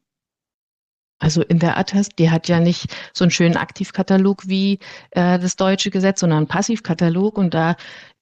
Also 1.19 1.41
in 1.41 1.57
der 1.57 1.77
ATAS, 1.77 2.09
die 2.09 2.29
hat 2.29 2.47
ja 2.47 2.59
nicht 2.59 2.95
so 3.11 3.23
einen 3.23 3.31
schönen 3.31 3.57
Aktivkatalog 3.57 4.47
wie 4.47 4.77
äh, 5.11 5.39
das 5.39 5.55
deutsche 5.55 5.89
Gesetz, 5.89 6.19
sondern 6.19 6.37
einen 6.37 6.47
Passivkatalog 6.47 7.39
und 7.39 7.55
da 7.55 7.75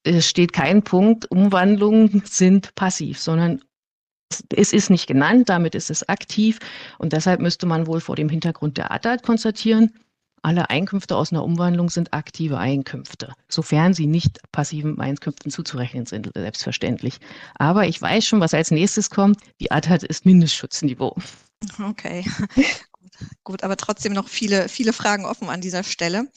es 0.06 0.30
steht 0.30 0.54
kein 0.54 0.84
Punkt, 0.84 1.30
Umwandlungen 1.32 2.24
sind 2.26 2.74
passiv, 2.76 3.20
sondern 3.20 3.62
es 4.56 4.74
ist 4.74 4.90
nicht 4.90 5.08
genannt, 5.08 5.50
damit 5.50 5.76
ist 5.76 5.90
es 5.90 6.08
aktiv 6.08 6.60
und 6.98 7.14
deshalb 7.14 7.42
müsste 7.42 7.66
man 7.66 7.88
wohl 7.88 8.00
vor 8.00 8.16
dem 8.16 8.30
Hintergrund 8.30 8.78
der 8.78 8.92
ADAT 8.92 9.24
konstatieren, 9.24 9.92
alle 10.46 10.70
Einkünfte 10.70 11.16
aus 11.16 11.32
einer 11.32 11.44
Umwandlung 11.44 11.90
sind 11.90 12.14
aktive 12.14 12.60
Einkünfte, 12.60 13.34
sofern 13.50 13.96
sie 13.96 14.06
nicht 14.06 14.40
passiven 14.52 15.00
Einkünften 15.02 15.50
zuzurechnen 15.50 16.06
sind, 16.06 16.30
selbstverständlich. 16.36 17.18
Aber 17.56 17.88
ich 17.88 18.00
weiß 18.00 18.28
schon, 18.28 18.42
was 18.42 18.54
als 18.54 18.70
nächstes 18.70 19.10
kommt. 19.10 19.40
Die 19.60 19.72
ADAT 19.72 20.04
ist 20.04 20.24
Mindestschutzniveau. 20.24 21.16
Okay, 21.84 22.24
gut, 23.44 23.64
aber 23.64 23.78
trotzdem 23.78 24.14
noch 24.14 24.28
viele, 24.28 24.70
viele 24.70 24.94
Fragen 24.94 25.26
offen 25.26 25.50
an 25.50 25.62
dieser 25.62 25.84
Stelle. 25.84 26.28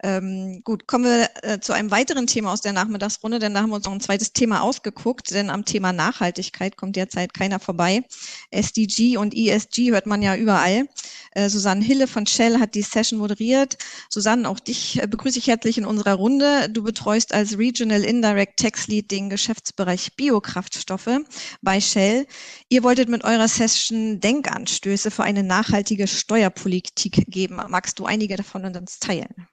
Ähm, 0.00 0.60
gut, 0.62 0.86
kommen 0.86 1.04
wir 1.04 1.28
äh, 1.42 1.58
zu 1.58 1.72
einem 1.72 1.90
weiteren 1.90 2.28
Thema 2.28 2.52
aus 2.52 2.60
der 2.60 2.72
Nachmittagsrunde, 2.72 3.40
denn 3.40 3.54
da 3.54 3.62
haben 3.62 3.70
wir 3.70 3.76
uns 3.76 3.86
noch 3.86 3.92
ein 3.92 4.00
zweites 4.00 4.32
Thema 4.32 4.62
ausgeguckt, 4.62 5.32
denn 5.32 5.50
am 5.50 5.64
Thema 5.64 5.92
Nachhaltigkeit 5.92 6.76
kommt 6.76 6.94
derzeit 6.94 7.34
keiner 7.34 7.58
vorbei. 7.58 8.04
SDG 8.52 9.16
und 9.16 9.34
ESG 9.34 9.90
hört 9.90 10.06
man 10.06 10.22
ja 10.22 10.36
überall. 10.36 10.88
Äh, 11.32 11.48
Susanne 11.48 11.84
Hille 11.84 12.06
von 12.06 12.26
Shell 12.26 12.60
hat 12.60 12.76
die 12.76 12.82
Session 12.82 13.18
moderiert. 13.18 13.76
Susanne, 14.08 14.48
auch 14.48 14.60
dich 14.60 15.02
äh, 15.02 15.08
begrüße 15.08 15.38
ich 15.38 15.48
herzlich 15.48 15.78
in 15.78 15.84
unserer 15.84 16.14
Runde. 16.14 16.68
Du 16.70 16.84
betreust 16.84 17.34
als 17.34 17.58
Regional 17.58 18.04
Indirect 18.04 18.60
Tax 18.60 18.86
Lead 18.86 19.10
den 19.10 19.30
Geschäftsbereich 19.30 20.14
Biokraftstoffe 20.14 21.20
bei 21.60 21.80
Shell. 21.80 22.26
Ihr 22.68 22.84
wolltet 22.84 23.08
mit 23.08 23.24
eurer 23.24 23.48
Session 23.48 24.20
Denkanstöße 24.20 25.10
für 25.10 25.24
eine 25.24 25.42
nachhaltige 25.42 26.06
Steuerpolitik 26.18 27.24
geben. 27.28 27.56
Magst 27.68 27.98
du 27.98 28.06
einige 28.06 28.36
davon 28.36 28.62
mit 28.62 28.76
uns 28.76 28.98
teilen? 28.98 29.48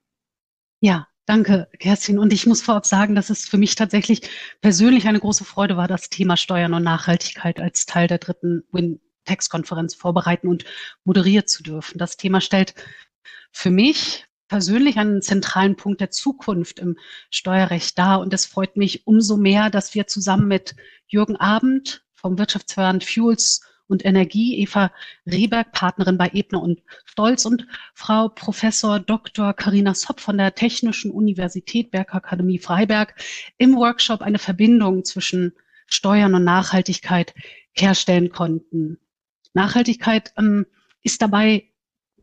Ja, 0.82 1.08
danke, 1.25 1.67
Kerstin. 1.80 2.19
Und 2.19 2.34
ich 2.34 2.45
muss 2.45 2.62
vorab 2.62 2.86
sagen, 2.86 3.15
dass 3.15 3.30
es 3.30 3.45
für 3.45 3.58
mich 3.58 3.75
tatsächlich 3.75 4.30
persönlich 4.62 5.08
eine 5.08 5.19
große 5.19 5.45
Freude 5.45 5.78
war, 5.78 5.88
das 5.88 6.10
Thema 6.10 6.38
Steuern 6.38 6.73
und 6.73 6.84
Nachhaltigkeit 6.84 7.60
als 7.60 7.86
Teil 7.86 8.08
der 8.08 8.17
dritten 8.17 8.63
Win-Text-Konferenz 8.71 9.95
vorbereiten 9.95 10.47
und 10.47 10.65
moderiert 11.04 11.49
zu 11.49 11.63
dürfen. 11.63 11.97
Das 11.97 12.17
Thema 12.17 12.41
stellt 12.41 12.75
für 13.51 13.71
mich 13.71 14.25
persönlich 14.47 14.97
einen 14.97 15.21
zentralen 15.21 15.75
Punkt 15.75 16.01
der 16.01 16.12
Zukunft 16.12 16.80
im 16.80 16.97
Steuerrecht 17.30 17.97
dar. 17.97 18.19
Und 18.19 18.34
es 18.34 18.45
freut 18.45 18.78
mich 18.78 19.08
umso 19.08 19.38
mehr, 19.38 19.69
dass 19.69 19.95
wir 19.95 20.08
zusammen 20.08 20.47
mit 20.47 20.75
Jürgen 21.08 21.36
Abend 21.36 22.06
vom 22.13 22.38
Wirtschaftsverband 22.38 23.04
Fuels 23.04 23.62
und 23.88 24.06
Energie, 24.06 24.60
Eva 24.60 24.91
Rehberg, 25.26 25.71
Partnerin 25.71 26.17
bei 26.17 26.32
Ebner 26.34 26.62
und 26.62 26.82
Stolz 27.06 27.45
und 27.45 27.67
Frau 27.93 28.30
Professor 28.30 29.00
Dr. 29.00 29.54
Karina 29.54 29.93
Sopp 29.93 30.19
von 30.19 30.38
der 30.38 30.56
Technischen 30.56 31.12
Universität 31.12 31.91
Bergakademie 31.91 32.60
Freiberg 32.60 33.15
im 33.58 33.76
Workshop 33.76 34.21
eine 34.21 34.39
Verbindung 34.39 35.06
zwischen 35.06 35.54
Steuern 35.88 36.34
und 36.34 36.43
Nachhaltigkeit 36.43 37.34
herstellen 37.74 38.30
konnten. 38.30 39.00
Nachhaltigkeit 39.54 40.34
ähm, 40.38 40.65
ist 41.04 41.21
dabei 41.21 41.65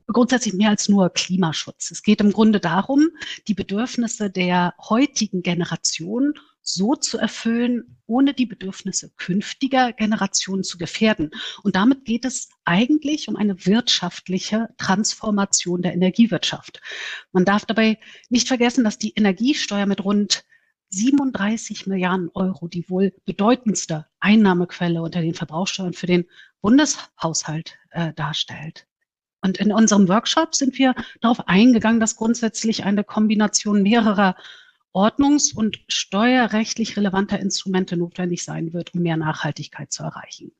grundsätzlich 0.06 0.54
mehr 0.54 0.70
als 0.70 0.88
nur 0.88 1.10
Klimaschutz. 1.10 1.90
Es 1.90 2.02
geht 2.02 2.20
im 2.20 2.32
Grunde 2.32 2.60
darum, 2.60 3.08
die 3.48 3.54
Bedürfnisse 3.54 4.30
der 4.30 4.74
heutigen 4.88 5.42
Generation 5.42 6.34
so 6.62 6.94
zu 6.94 7.18
erfüllen, 7.18 7.98
ohne 8.06 8.34
die 8.34 8.46
Bedürfnisse 8.46 9.10
künftiger 9.16 9.92
Generationen 9.92 10.62
zu 10.62 10.78
gefährden. 10.78 11.30
Und 11.62 11.76
damit 11.76 12.04
geht 12.04 12.24
es 12.24 12.48
eigentlich 12.64 13.28
um 13.28 13.36
eine 13.36 13.66
wirtschaftliche 13.66 14.68
Transformation 14.78 15.82
der 15.82 15.94
Energiewirtschaft. 15.94 16.80
Man 17.32 17.44
darf 17.44 17.66
dabei 17.66 17.98
nicht 18.30 18.48
vergessen, 18.48 18.84
dass 18.84 18.98
die 18.98 19.12
Energiesteuer 19.14 19.86
mit 19.86 20.04
rund 20.04 20.44
37 20.90 21.86
Milliarden 21.86 22.30
Euro 22.34 22.68
die 22.68 22.88
wohl 22.88 23.12
bedeutendste 23.24 24.06
Einnahmequelle 24.20 25.02
unter 25.02 25.22
den 25.22 25.34
Verbrauchssteuern 25.34 25.94
für 25.94 26.06
den 26.06 26.26
Bundeshaushalt 26.60 27.78
äh, 27.90 28.12
darstellt. 28.12 28.86
Und 29.40 29.58
in 29.58 29.72
unserem 29.72 30.08
Workshop 30.08 30.54
sind 30.54 30.78
wir 30.78 30.94
darauf 31.20 31.48
eingegangen, 31.48 31.98
dass 31.98 32.16
grundsätzlich 32.16 32.84
eine 32.84 33.02
Kombination 33.02 33.82
mehrerer 33.82 34.36
ordnungs- 34.94 35.54
und 35.54 35.82
steuerrechtlich 35.88 36.96
relevanter 36.96 37.38
Instrumente 37.40 37.96
notwendig 37.96 38.44
sein 38.44 38.72
wird, 38.72 38.94
um 38.94 39.02
mehr 39.02 39.16
Nachhaltigkeit 39.16 39.92
zu 39.92 40.02
erreichen. 40.02 40.52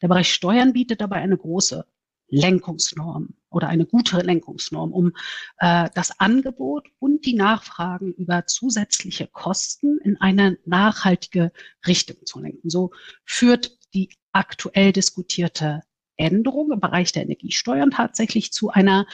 Der 0.00 0.08
Bereich 0.08 0.32
Steuern 0.32 0.72
bietet 0.72 1.00
dabei 1.00 1.16
eine 1.16 1.36
große 1.36 1.84
Lenkungsnorm 2.28 3.34
oder 3.50 3.68
eine 3.68 3.84
gute 3.84 4.18
Lenkungsnorm, 4.18 4.92
um 4.92 5.12
äh, 5.58 5.90
das 5.94 6.18
Angebot 6.18 6.88
und 6.98 7.26
die 7.26 7.34
Nachfragen 7.34 8.14
über 8.14 8.46
zusätzliche 8.46 9.26
Kosten 9.26 9.98
in 9.98 10.18
eine 10.20 10.58
nachhaltige 10.64 11.52
Richtung 11.86 12.16
zu 12.24 12.40
lenken. 12.40 12.70
So 12.70 12.92
führt 13.24 13.78
die 13.92 14.08
aktuell 14.32 14.92
diskutierte 14.92 15.82
Änderung 16.16 16.72
im 16.72 16.80
Bereich 16.80 17.12
der 17.12 17.24
Energiesteuern 17.24 17.90
tatsächlich 17.90 18.52
zu 18.52 18.70
einer 18.70 19.06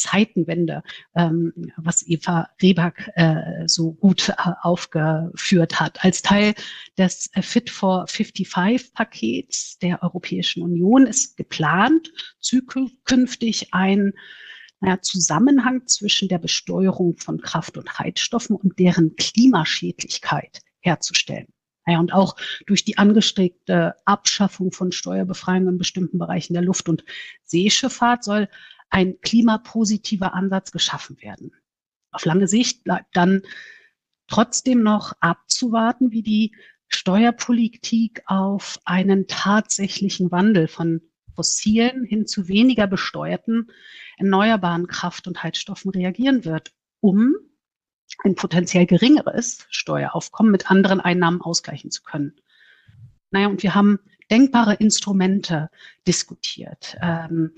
Zeitenwende, 0.00 0.82
ähm, 1.14 1.52
was 1.76 2.06
Eva 2.06 2.48
Rehback 2.60 3.10
äh, 3.14 3.66
so 3.66 3.92
gut 3.92 4.30
äh, 4.30 4.34
aufgeführt 4.62 5.78
hat. 5.80 6.04
Als 6.04 6.22
Teil 6.22 6.54
des 6.98 7.30
äh, 7.34 7.42
Fit 7.42 7.70
for 7.70 8.06
55 8.06 8.94
Pakets 8.94 9.78
der 9.78 10.02
Europäischen 10.02 10.62
Union 10.62 11.06
ist 11.06 11.36
geplant, 11.36 12.12
zukünftig 12.40 13.72
ein 13.72 14.12
naja, 14.80 15.00
Zusammenhang 15.02 15.86
zwischen 15.86 16.28
der 16.28 16.38
Besteuerung 16.38 17.18
von 17.18 17.40
Kraft- 17.40 17.76
und 17.76 17.98
Heizstoffen 17.98 18.56
und 18.56 18.78
deren 18.78 19.14
Klimaschädlichkeit 19.16 20.60
herzustellen. 20.80 21.48
Naja, 21.86 22.00
und 22.00 22.12
auch 22.12 22.36
durch 22.66 22.84
die 22.84 22.98
angestrebte 22.98 23.94
Abschaffung 24.04 24.72
von 24.72 24.92
Steuerbefreiungen 24.92 25.70
in 25.70 25.78
bestimmten 25.78 26.18
Bereichen 26.18 26.54
der 26.54 26.62
Luft- 26.62 26.88
und 26.88 27.04
Seeschifffahrt 27.44 28.24
soll 28.24 28.48
ein 28.90 29.20
klimapositiver 29.20 30.34
Ansatz 30.34 30.72
geschaffen 30.72 31.20
werden. 31.22 31.52
Auf 32.12 32.24
lange 32.24 32.48
Sicht 32.48 32.84
bleibt 32.84 33.16
dann 33.16 33.42
trotzdem 34.26 34.82
noch 34.82 35.12
abzuwarten, 35.20 36.10
wie 36.10 36.22
die 36.22 36.54
Steuerpolitik 36.88 38.22
auf 38.26 38.80
einen 38.84 39.26
tatsächlichen 39.28 40.30
Wandel 40.32 40.66
von 40.68 41.00
fossilen 41.34 42.04
hin 42.04 42.26
zu 42.26 42.48
weniger 42.48 42.86
besteuerten 42.86 43.70
erneuerbaren 44.18 44.86
Kraft- 44.86 45.26
und 45.26 45.42
Heizstoffen 45.42 45.90
reagieren 45.90 46.44
wird, 46.44 46.72
um 47.00 47.34
ein 48.24 48.34
potenziell 48.34 48.86
geringeres 48.86 49.66
Steueraufkommen 49.70 50.52
mit 50.52 50.70
anderen 50.70 51.00
Einnahmen 51.00 51.40
ausgleichen 51.40 51.90
zu 51.90 52.02
können. 52.02 52.34
Naja, 53.30 53.46
und 53.46 53.62
wir 53.62 53.74
haben 53.74 54.00
denkbare 54.30 54.74
Instrumente 54.74 55.70
diskutiert. 56.06 56.96
Ähm, 57.00 57.52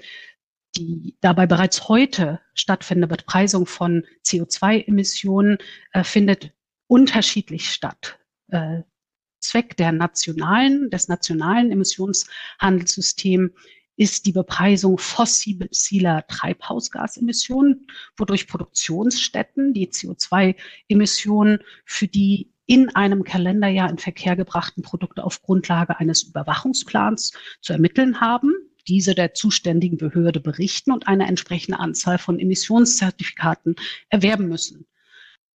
die 0.76 1.16
dabei 1.20 1.46
bereits 1.46 1.88
heute 1.88 2.40
stattfindende 2.54 3.14
Bepreisung 3.16 3.66
von 3.66 4.04
CO2-Emissionen 4.24 5.58
äh, 5.92 6.04
findet 6.04 6.52
unterschiedlich 6.86 7.70
statt. 7.70 8.18
Äh, 8.48 8.82
Zweck 9.40 9.76
der 9.76 9.92
nationalen, 9.92 10.88
des 10.90 11.08
nationalen 11.08 11.72
Emissionshandelssystems 11.72 13.50
ist 13.96 14.26
die 14.26 14.32
Bepreisung 14.32 14.98
fossiler 14.98 16.26
Treibhausgasemissionen, 16.26 17.86
wodurch 18.16 18.48
Produktionsstätten 18.48 19.74
die 19.74 19.88
CO2-Emissionen 19.88 21.58
für 21.84 22.08
die 22.08 22.52
in 22.66 22.94
einem 22.94 23.24
Kalenderjahr 23.24 23.90
in 23.90 23.98
Verkehr 23.98 24.36
gebrachten 24.36 24.82
Produkte 24.82 25.24
auf 25.24 25.42
Grundlage 25.42 25.98
eines 25.98 26.22
Überwachungsplans 26.22 27.32
zu 27.60 27.72
ermitteln 27.72 28.20
haben 28.20 28.52
diese 28.88 29.14
der 29.14 29.34
zuständigen 29.34 29.98
Behörde 29.98 30.40
berichten 30.40 30.92
und 30.92 31.08
eine 31.08 31.26
entsprechende 31.26 31.78
Anzahl 31.78 32.18
von 32.18 32.38
Emissionszertifikaten 32.38 33.76
erwerben 34.08 34.48
müssen. 34.48 34.86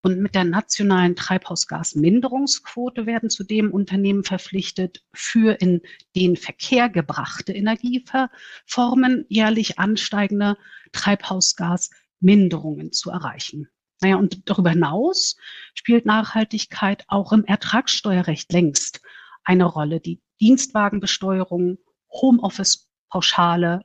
Und 0.02 0.20
mit 0.20 0.36
der 0.36 0.44
nationalen 0.44 1.16
Treibhausgasminderungsquote 1.16 3.06
werden 3.06 3.28
zudem 3.28 3.72
Unternehmen 3.72 4.22
verpflichtet, 4.22 5.02
für 5.12 5.60
in 5.60 5.80
den 6.14 6.36
Verkehr 6.36 6.88
gebrachte 6.88 7.52
Energieformen 7.52 9.24
jährlich 9.28 9.80
ansteigende 9.80 10.56
Treibhausgasminderungen 10.92 12.92
zu 12.92 13.10
erreichen. 13.10 13.68
Naja, 14.00 14.16
und 14.16 14.48
darüber 14.48 14.70
hinaus 14.70 15.36
spielt 15.74 16.06
Nachhaltigkeit 16.06 17.04
auch 17.08 17.32
im 17.32 17.44
Ertragssteuerrecht 17.44 18.52
längst 18.52 19.00
eine 19.42 19.64
Rolle. 19.64 20.00
Die 20.00 20.20
Dienstwagenbesteuerung, 20.40 21.78
Homeoffice 22.12 22.88
Pauschale, 23.16 23.80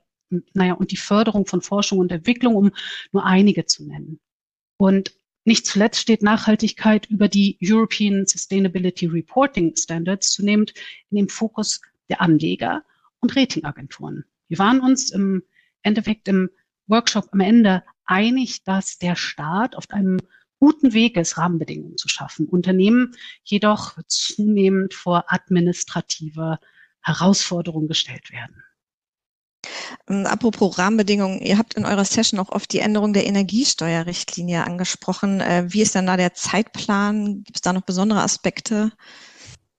naja, 0.52 0.74
und 0.74 0.90
die 0.90 0.98
Förderung 0.98 1.46
von 1.46 1.62
Forschung 1.62 2.00
und 2.00 2.12
Entwicklung, 2.12 2.54
um 2.54 2.70
nur 3.12 3.24
einige 3.24 3.64
zu 3.64 3.82
nennen. 3.82 4.20
Und 4.76 5.14
nicht 5.44 5.66
zuletzt 5.66 6.00
steht 6.00 6.22
Nachhaltigkeit 6.22 7.06
über 7.06 7.28
die 7.28 7.56
European 7.62 8.26
Sustainability 8.26 9.06
Reporting 9.06 9.74
Standards 9.74 10.32
zunehmend 10.32 10.74
in 11.10 11.16
dem 11.16 11.28
Fokus 11.30 11.80
der 12.10 12.20
Anleger 12.20 12.84
und 13.20 13.34
Ratingagenturen. 13.34 14.24
Wir 14.48 14.58
waren 14.58 14.80
uns 14.80 15.10
im 15.10 15.42
Endeffekt 15.82 16.28
im 16.28 16.50
Workshop 16.86 17.28
am 17.32 17.40
Ende 17.40 17.82
einig, 18.04 18.64
dass 18.64 18.98
der 18.98 19.16
Staat 19.16 19.76
auf 19.76 19.88
einem 19.88 20.18
guten 20.58 20.92
Weg 20.92 21.16
ist, 21.16 21.38
Rahmenbedingungen 21.38 21.96
zu 21.96 22.08
schaffen. 22.08 22.46
Unternehmen 22.48 23.16
jedoch 23.44 23.96
zunehmend 24.08 24.92
vor 24.92 25.24
administrative 25.28 26.58
Herausforderungen 27.00 27.88
gestellt 27.88 28.30
werden. 28.30 28.62
Ähm, 30.08 30.26
apropos 30.26 30.78
Rahmenbedingungen, 30.78 31.40
ihr 31.40 31.58
habt 31.58 31.74
in 31.74 31.84
eurer 31.84 32.04
Session 32.04 32.40
auch 32.40 32.50
oft 32.50 32.72
die 32.72 32.80
Änderung 32.80 33.12
der 33.12 33.26
Energiesteuerrichtlinie 33.26 34.64
angesprochen. 34.64 35.40
Äh, 35.40 35.64
wie 35.68 35.82
ist 35.82 35.94
denn 35.94 36.06
da 36.06 36.16
der 36.16 36.34
Zeitplan? 36.34 37.42
Gibt 37.44 37.56
es 37.56 37.62
da 37.62 37.72
noch 37.72 37.82
besondere 37.82 38.22
Aspekte? 38.22 38.92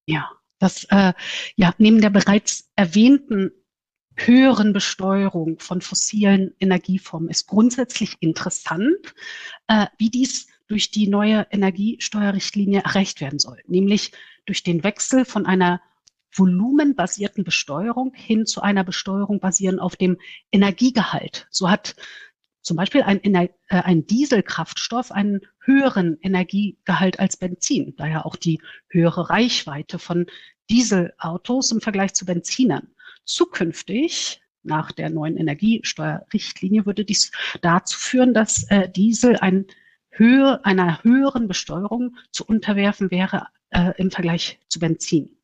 Ja, 0.05 0.29
das, 0.59 0.85
äh, 0.85 1.13
ja, 1.55 1.73
neben 1.77 2.01
der 2.01 2.09
bereits 2.09 2.69
erwähnten 2.75 3.51
höheren 4.15 4.73
Besteuerung 4.73 5.59
von 5.59 5.81
fossilen 5.81 6.53
Energieformen 6.59 7.29
ist 7.29 7.47
grundsätzlich 7.47 8.17
interessant, 8.19 9.13
äh, 9.67 9.87
wie 9.97 10.09
dies 10.09 10.47
durch 10.67 10.91
die 10.91 11.07
neue 11.07 11.47
Energiesteuerrichtlinie 11.51 12.81
erreicht 12.83 13.21
werden 13.21 13.39
soll, 13.39 13.61
nämlich 13.67 14.11
durch 14.45 14.63
den 14.63 14.83
Wechsel 14.83 15.25
von 15.25 15.45
einer 15.45 15.81
volumenbasierten 16.35 17.43
Besteuerung 17.43 18.13
hin 18.13 18.45
zu 18.45 18.61
einer 18.61 18.83
Besteuerung 18.83 19.39
basierend 19.39 19.79
auf 19.79 19.95
dem 19.95 20.17
Energiegehalt. 20.51 21.47
So 21.51 21.69
hat 21.69 21.95
zum 22.61 22.77
Beispiel 22.77 23.03
ein, 23.03 23.21
äh, 23.23 23.49
ein 23.67 24.07
Dieselkraftstoff 24.07 25.11
einen 25.11 25.41
höheren 25.63 26.17
Energiegehalt 26.21 27.19
als 27.19 27.37
Benzin, 27.37 27.93
daher 27.97 28.25
auch 28.25 28.35
die 28.35 28.61
höhere 28.89 29.29
Reichweite 29.29 29.99
von 29.99 30.25
Dieselautos 30.69 31.71
im 31.71 31.81
Vergleich 31.81 32.13
zu 32.13 32.25
Benzinern. 32.25 32.87
Zukünftig 33.25 34.41
nach 34.63 34.93
der 34.93 35.09
neuen 35.09 35.37
Energiesteuerrichtlinie 35.37 36.85
würde 36.85 37.03
dies 37.03 37.31
dazu 37.61 37.99
führen, 37.99 38.33
dass 38.33 38.63
äh, 38.69 38.89
Diesel 38.89 39.37
ein 39.37 39.65
Höhe, 40.09 40.63
einer 40.63 41.03
höheren 41.03 41.47
Besteuerung 41.47 42.15
zu 42.31 42.45
unterwerfen 42.45 43.11
wäre 43.11 43.47
äh, 43.71 43.91
im 43.97 44.09
Vergleich 44.09 44.59
zu 44.69 44.79
Benzin. 44.79 45.37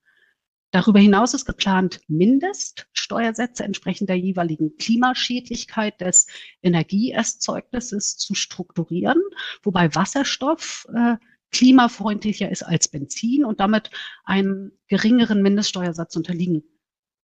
Darüber 0.72 1.00
hinaus 1.00 1.34
ist 1.34 1.46
geplant, 1.46 2.02
Mindeststeuersätze 2.08 3.64
entsprechend 3.64 4.10
der 4.10 4.18
jeweiligen 4.18 4.78
Klimaschädlichkeit 4.78 6.00
des 6.00 6.28
Energieerzeugnisses 6.62 8.18
zu 8.18 8.36
strukturieren, 8.36 9.20
wobei 9.64 9.94
Wasserstoff 9.96 10.88
äh, 10.94 11.16
klimafreundlicher 11.52 12.52
ist 12.52 12.62
als 12.64 12.88
Benzin 12.88 13.44
und 13.44 13.60
damit 13.60 13.90
einen 14.24 14.72
geringeren 14.88 15.42
Mindeststeuersatz 15.42 16.16
unterliegen 16.16 16.64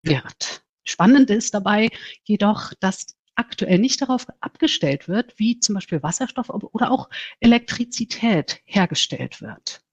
wird. 0.01 0.63
Spannend 0.84 1.29
ist 1.29 1.53
dabei 1.53 1.89
jedoch, 2.23 2.73
dass 2.79 3.15
aktuell 3.36 3.79
nicht 3.79 4.01
darauf 4.01 4.27
abgestellt 4.39 5.08
wird, 5.08 5.38
wie 5.38 5.60
zum 5.60 5.75
Beispiel 5.75 6.01
Wasserstoff 6.01 6.49
oder 6.49 6.89
auch 6.89 7.10
Elektrizität 7.39 8.62
hergestellt 8.65 9.41
wird. 9.41 9.85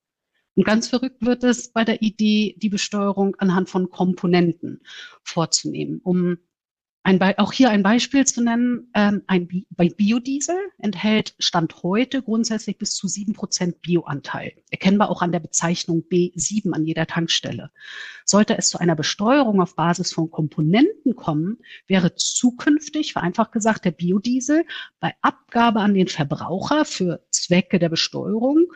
Und 0.55 0.65
ganz 0.65 0.89
verrückt 0.89 1.25
wird 1.25 1.45
es 1.45 1.73
bei 1.73 1.85
der 1.85 2.03
Idee, 2.03 2.55
die 2.59 2.69
Besteuerung 2.69 3.37
anhand 3.37 3.71
von 3.71 3.91
Komponenten 3.91 4.81
vorzunehmen, 5.23 6.01
um 6.03 6.39
ein 7.05 7.21
auch 7.39 7.53
hier 7.53 7.71
ein 7.71 7.83
Beispiel 7.83 8.25
zu 8.27 8.43
nennen, 8.43 8.89
ähm, 8.95 9.23
ein 9.27 9.49
Bi 9.49 9.67
bei 9.71 9.89
Biodiesel 9.89 10.57
enthält 10.79 11.35
Stand 11.41 11.83
heute 11.83 12.23
grundsätzlich 12.23 12.79
bis 12.79 12.95
zu 12.95 13.09
sieben 13.09 13.33
Prozent 13.33 13.83
Bioanteil, 13.83 14.53
erkennbar 14.71 15.11
auch 15.11 15.21
an 15.21 15.33
der 15.33 15.41
Bezeichnung 15.41 16.05
B7 16.09 16.73
an 16.73 16.85
jeder 16.85 17.07
Tankstelle. 17.07 17.73
Sollte 18.25 18.57
es 18.57 18.69
zu 18.69 18.79
einer 18.79 18.95
Besteuerung 18.95 19.61
auf 19.61 19.75
Basis 19.75 20.13
von 20.13 20.31
Komponenten 20.31 21.17
kommen, 21.17 21.59
wäre 21.89 22.15
zukünftig, 22.15 23.15
vereinfacht 23.15 23.51
gesagt, 23.51 23.85
der 23.85 23.91
Biodiesel 23.91 24.65
bei 25.01 25.13
Abgabe 25.23 25.81
an 25.81 25.95
den 25.95 26.07
Verbraucher 26.07 26.85
für 26.85 27.27
Zwecke 27.31 27.81
der 27.81 27.89
Besteuerung 27.89 28.73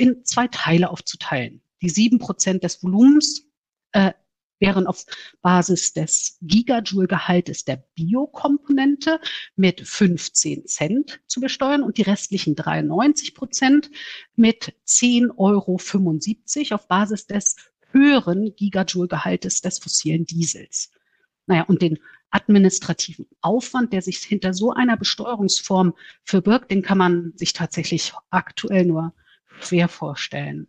in 0.00 0.24
zwei 0.24 0.48
Teile 0.48 0.88
aufzuteilen. 0.88 1.60
Die 1.82 1.90
sieben 1.90 2.18
Prozent 2.18 2.64
des 2.64 2.82
Volumens 2.82 3.46
äh, 3.92 4.12
wären 4.58 4.86
auf 4.86 5.04
Basis 5.42 5.92
des 5.92 6.38
Gigajoule-Gehaltes 6.40 7.66
der 7.66 7.84
Biokomponente 7.94 9.20
mit 9.56 9.86
15 9.86 10.66
Cent 10.66 11.20
zu 11.26 11.40
besteuern 11.40 11.82
und 11.82 11.98
die 11.98 12.02
restlichen 12.02 12.54
93 12.54 13.34
Prozent 13.34 13.90
mit 14.36 14.74
10,75 14.86 15.32
Euro 15.36 16.74
auf 16.74 16.88
Basis 16.88 17.26
des 17.26 17.56
höheren 17.92 18.54
Gigajoule-Gehaltes 18.56 19.60
des 19.60 19.80
fossilen 19.80 20.24
Diesels. 20.24 20.92
Naja, 21.46 21.64
und 21.64 21.82
den 21.82 21.98
administrativen 22.30 23.26
Aufwand, 23.42 23.92
der 23.92 24.00
sich 24.00 24.18
hinter 24.18 24.54
so 24.54 24.72
einer 24.72 24.96
Besteuerungsform 24.96 25.94
verbirgt, 26.24 26.70
den 26.70 26.80
kann 26.80 26.96
man 26.96 27.32
sich 27.36 27.52
tatsächlich 27.52 28.14
aktuell 28.30 28.86
nur 28.86 29.12
schwer 29.64 29.88
vorstellen. 29.88 30.68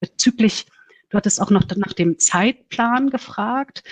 Bezüglich 0.00 0.66
Du 1.10 1.16
hattest 1.16 1.40
auch 1.40 1.50
noch 1.50 1.66
nach 1.76 1.92
dem 1.92 2.18
Zeitplan 2.18 3.10
gefragt. 3.10 3.82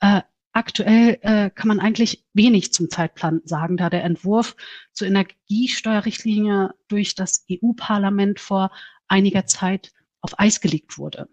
Äh, 0.00 0.22
aktuell 0.52 1.18
äh, 1.22 1.50
kann 1.50 1.68
man 1.68 1.80
eigentlich 1.80 2.26
wenig 2.34 2.72
zum 2.72 2.90
Zeitplan 2.90 3.40
sagen, 3.44 3.76
da 3.76 3.88
der 3.88 4.04
Entwurf 4.04 4.56
zur 4.92 5.06
Energiesteuerrichtlinie 5.06 6.74
durch 6.88 7.14
das 7.14 7.46
EU-Parlament 7.50 8.40
vor 8.40 8.70
einiger 9.06 9.46
Zeit 9.46 9.92
auf 10.20 10.38
Eis 10.38 10.60
gelegt 10.60 10.98
wurde. 10.98 11.28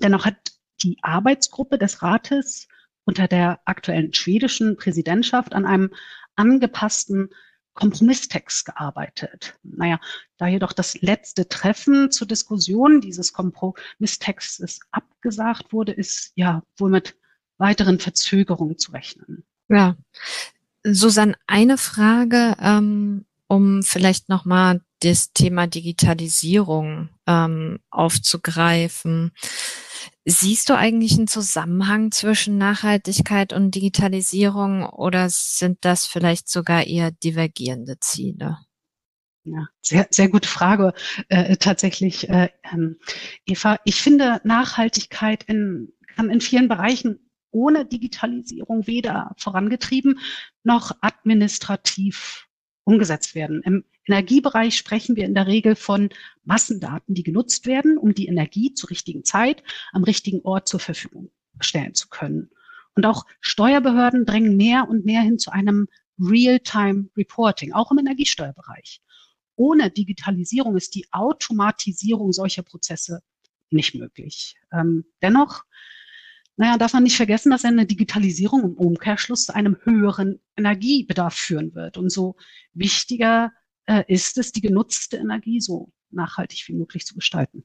Dennoch 0.00 0.24
hat 0.24 0.52
die 0.82 0.98
Arbeitsgruppe 1.02 1.78
des 1.78 2.02
Rates 2.02 2.66
unter 3.04 3.28
der 3.28 3.60
aktuellen 3.66 4.12
schwedischen 4.14 4.76
Präsidentschaft 4.76 5.54
an 5.54 5.66
einem 5.66 5.92
angepassten 6.34 7.30
Kompromisstext 7.76 8.66
gearbeitet. 8.66 9.56
Naja, 9.62 10.00
da 10.38 10.48
jedoch 10.48 10.72
das 10.72 11.00
letzte 11.02 11.48
Treffen 11.48 12.10
zur 12.10 12.26
Diskussion 12.26 13.00
dieses 13.00 13.32
Kompromisstextes 13.32 14.80
abgesagt 14.90 15.72
wurde, 15.72 15.92
ist 15.92 16.32
ja 16.34 16.62
wohl 16.76 16.90
mit 16.90 17.16
weiteren 17.58 18.00
Verzögerungen 18.00 18.78
zu 18.78 18.92
rechnen. 18.92 19.44
Ja, 19.68 19.96
Susanne, 20.82 21.34
eine 21.46 21.78
Frage, 21.78 22.56
ähm, 22.60 23.26
um 23.48 23.82
vielleicht 23.82 24.28
nochmal 24.28 24.80
das 25.00 25.32
Thema 25.32 25.66
Digitalisierung 25.66 27.10
ähm, 27.26 27.80
aufzugreifen. 27.90 29.32
Siehst 30.24 30.68
du 30.68 30.74
eigentlich 30.74 31.16
einen 31.16 31.28
Zusammenhang 31.28 32.10
zwischen 32.12 32.58
Nachhaltigkeit 32.58 33.52
und 33.52 33.74
Digitalisierung 33.74 34.84
oder 34.84 35.28
sind 35.30 35.78
das 35.82 36.06
vielleicht 36.06 36.48
sogar 36.48 36.86
eher 36.86 37.10
divergierende 37.10 37.98
Ziele? 38.00 38.58
Ja, 39.44 39.68
sehr, 39.80 40.08
sehr 40.10 40.28
gute 40.28 40.48
Frage 40.48 40.92
äh, 41.28 41.56
tatsächlich, 41.56 42.28
äh, 42.28 42.48
ähm, 42.72 42.98
Eva. 43.44 43.78
Ich 43.84 44.02
finde, 44.02 44.40
Nachhaltigkeit 44.42 45.44
in, 45.44 45.92
kann 46.16 46.30
in 46.30 46.40
vielen 46.40 46.66
Bereichen 46.66 47.30
ohne 47.52 47.86
Digitalisierung 47.86 48.86
weder 48.88 49.32
vorangetrieben 49.38 50.18
noch 50.64 50.90
administrativ 51.00 52.48
umgesetzt 52.84 53.36
werden. 53.36 53.62
Im 53.62 53.84
Energiebereich 54.06 54.76
sprechen 54.76 55.16
wir 55.16 55.24
in 55.24 55.34
der 55.34 55.46
Regel 55.46 55.74
von 55.74 56.10
Massendaten, 56.44 57.14
die 57.14 57.22
genutzt 57.22 57.66
werden, 57.66 57.98
um 57.98 58.14
die 58.14 58.26
Energie 58.26 58.72
zur 58.72 58.90
richtigen 58.90 59.24
Zeit 59.24 59.62
am 59.92 60.04
richtigen 60.04 60.42
Ort 60.42 60.68
zur 60.68 60.80
Verfügung 60.80 61.30
stellen 61.60 61.94
zu 61.94 62.08
können. 62.08 62.50
Und 62.94 63.04
auch 63.04 63.24
Steuerbehörden 63.40 64.24
drängen 64.24 64.56
mehr 64.56 64.88
und 64.88 65.04
mehr 65.04 65.22
hin 65.22 65.38
zu 65.38 65.50
einem 65.50 65.88
Real-Time 66.18 67.10
Reporting, 67.16 67.72
auch 67.72 67.90
im 67.90 67.98
Energiesteuerbereich. 67.98 69.02
Ohne 69.56 69.90
Digitalisierung 69.90 70.76
ist 70.76 70.94
die 70.94 71.06
Automatisierung 71.12 72.32
solcher 72.32 72.62
Prozesse 72.62 73.22
nicht 73.70 73.94
möglich. 73.94 74.54
Ähm, 74.72 75.04
dennoch, 75.20 75.64
naja, 76.56 76.78
darf 76.78 76.94
man 76.94 77.02
nicht 77.02 77.16
vergessen, 77.16 77.50
dass 77.50 77.64
eine 77.64 77.86
Digitalisierung 77.86 78.62
im 78.62 78.74
Umkehrschluss 78.74 79.46
zu 79.46 79.54
einem 79.54 79.76
höheren 79.82 80.40
Energiebedarf 80.56 81.34
führen 81.34 81.74
wird. 81.74 81.98
Und 81.98 82.10
so 82.10 82.36
wichtiger 82.72 83.52
äh, 83.86 84.04
ist 84.08 84.38
es, 84.38 84.52
die 84.52 84.60
genutzte 84.60 85.16
Energie 85.16 85.60
so 85.60 85.90
nachhaltig 86.10 86.64
wie 86.68 86.74
möglich 86.74 87.06
zu 87.06 87.14
gestalten. 87.14 87.64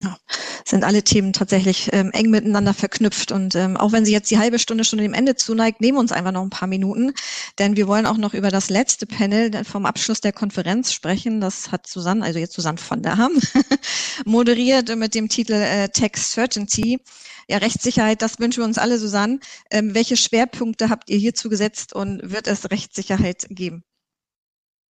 Ja, 0.00 0.16
sind 0.64 0.84
alle 0.84 1.02
Themen 1.02 1.32
tatsächlich 1.32 1.88
ähm, 1.92 2.12
eng 2.12 2.30
miteinander 2.30 2.72
verknüpft. 2.72 3.32
Und 3.32 3.56
ähm, 3.56 3.76
auch 3.76 3.90
wenn 3.90 4.04
sie 4.04 4.12
jetzt 4.12 4.30
die 4.30 4.38
halbe 4.38 4.60
Stunde 4.60 4.84
schon 4.84 5.00
dem 5.00 5.12
Ende 5.12 5.34
zuneigt, 5.34 5.80
nehmen 5.80 5.96
wir 5.96 6.00
uns 6.00 6.12
einfach 6.12 6.30
noch 6.30 6.42
ein 6.42 6.50
paar 6.50 6.68
Minuten, 6.68 7.14
denn 7.58 7.76
wir 7.76 7.88
wollen 7.88 8.06
auch 8.06 8.16
noch 8.16 8.32
über 8.32 8.50
das 8.52 8.70
letzte 8.70 9.06
Panel 9.06 9.64
vom 9.64 9.86
Abschluss 9.86 10.20
der 10.20 10.32
Konferenz 10.32 10.92
sprechen. 10.92 11.40
Das 11.40 11.72
hat 11.72 11.88
Susanne, 11.88 12.24
also 12.24 12.38
jetzt 12.38 12.54
Susanne 12.54 12.78
von 12.78 13.02
der 13.02 13.16
Ham, 13.16 13.32
moderiert 14.24 14.94
mit 14.96 15.16
dem 15.16 15.28
Titel 15.28 15.54
äh, 15.54 15.88
Tax 15.88 16.30
Certainty. 16.30 17.00
Ja, 17.48 17.58
Rechtssicherheit, 17.58 18.22
das 18.22 18.38
wünschen 18.38 18.60
wir 18.60 18.66
uns 18.66 18.78
alle, 18.78 18.98
Susanne. 18.98 19.40
Ähm, 19.70 19.94
welche 19.94 20.16
Schwerpunkte 20.16 20.90
habt 20.90 21.10
ihr 21.10 21.18
hierzu 21.18 21.48
gesetzt 21.48 21.92
und 21.92 22.20
wird 22.22 22.46
es 22.46 22.70
Rechtssicherheit 22.70 23.46
geben? 23.50 23.82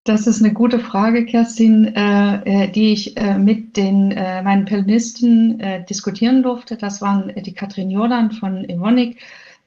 Das 0.09 0.27
ist 0.27 0.43
eine 0.43 0.55
gute 0.55 0.79
Frage, 0.79 1.27
Kerstin, 1.27 1.95
äh, 1.95 2.65
äh, 2.65 2.69
die 2.73 2.95
ich 2.95 3.15
äh, 3.19 3.37
mit 3.37 3.77
den 3.77 4.11
äh, 4.11 4.43
meinen 4.43 4.65
Panelisten 4.65 5.61
äh, 5.61 5.85
diskutieren 5.85 6.43
durfte. 6.43 6.79
Das 6.79 7.03
waren 7.03 7.31
die 7.37 7.53
Katrin 7.53 7.91
Jordan 7.91 8.31
von 8.31 8.67
Evonik, 8.67 9.21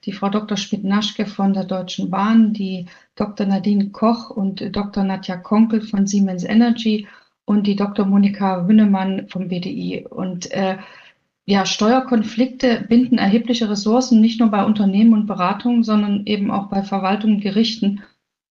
die 0.03 0.11
Frau 0.11 0.29
Dr. 0.29 0.57
Schmidt-Naschke 0.57 1.27
von 1.27 1.53
der 1.53 1.65
Deutschen 1.65 2.09
Bahn, 2.09 2.53
die 2.53 2.87
Dr. 3.13 3.45
Nadine 3.45 3.91
Koch 3.91 4.31
und 4.31 4.75
Dr. 4.75 5.03
Nadja 5.03 5.37
Konkel 5.37 5.81
von 5.81 6.07
Siemens 6.07 6.43
Energy 6.43 7.07
und 7.45 7.67
die 7.67 7.75
Dr. 7.75 8.07
Monika 8.07 8.67
Wünnemann 8.67 9.27
vom 9.29 9.47
BDI. 9.47 10.07
Und 10.09 10.49
äh, 10.49 10.77
ja, 11.45 11.67
Steuerkonflikte 11.67 12.83
binden 12.89 13.19
erhebliche 13.19 13.69
Ressourcen, 13.69 14.21
nicht 14.21 14.39
nur 14.39 14.49
bei 14.49 14.65
Unternehmen 14.65 15.13
und 15.13 15.27
Beratungen, 15.27 15.83
sondern 15.83 16.25
eben 16.25 16.49
auch 16.49 16.67
bei 16.69 16.81
Verwaltung 16.81 17.35
und 17.35 17.41
Gerichten. 17.41 18.01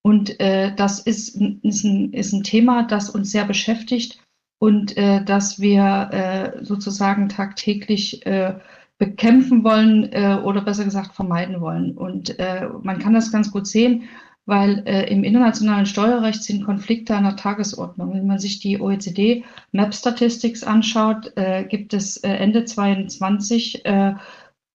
Und 0.02 0.40
äh, 0.40 0.74
das 0.74 1.00
ist, 1.00 1.36
ist, 1.62 1.84
ein, 1.84 2.12
ist 2.12 2.32
ein 2.32 2.42
Thema, 2.42 2.84
das 2.84 3.10
uns 3.10 3.30
sehr 3.30 3.44
beschäftigt 3.44 4.18
und 4.58 4.96
äh, 4.96 5.24
das 5.24 5.60
wir 5.60 6.10
äh, 6.12 6.64
sozusagen 6.64 7.28
tagtäglich 7.28 8.24
äh, 8.26 8.54
bekämpfen 8.98 9.64
wollen 9.64 10.12
äh, 10.12 10.38
oder 10.44 10.60
besser 10.60 10.84
gesagt 10.84 11.14
vermeiden 11.14 11.60
wollen. 11.60 11.96
Und 11.96 12.38
äh, 12.38 12.68
man 12.82 12.98
kann 12.98 13.14
das 13.14 13.32
ganz 13.32 13.50
gut 13.50 13.66
sehen, 13.66 14.04
weil 14.44 14.82
äh, 14.86 15.10
im 15.10 15.24
internationalen 15.24 15.86
Steuerrecht 15.86 16.42
sind 16.42 16.64
Konflikte 16.64 17.16
an 17.16 17.24
der 17.24 17.36
Tagesordnung. 17.36 18.12
Wenn 18.12 18.26
man 18.26 18.38
sich 18.38 18.60
die 18.60 18.80
OECD 18.80 19.44
Map 19.72 19.94
Statistics 19.94 20.62
anschaut, 20.62 21.32
äh, 21.36 21.64
gibt 21.64 21.94
es 21.94 22.18
äh, 22.18 22.30
Ende 22.30 22.64
22 22.64 23.84
äh, 23.84 24.14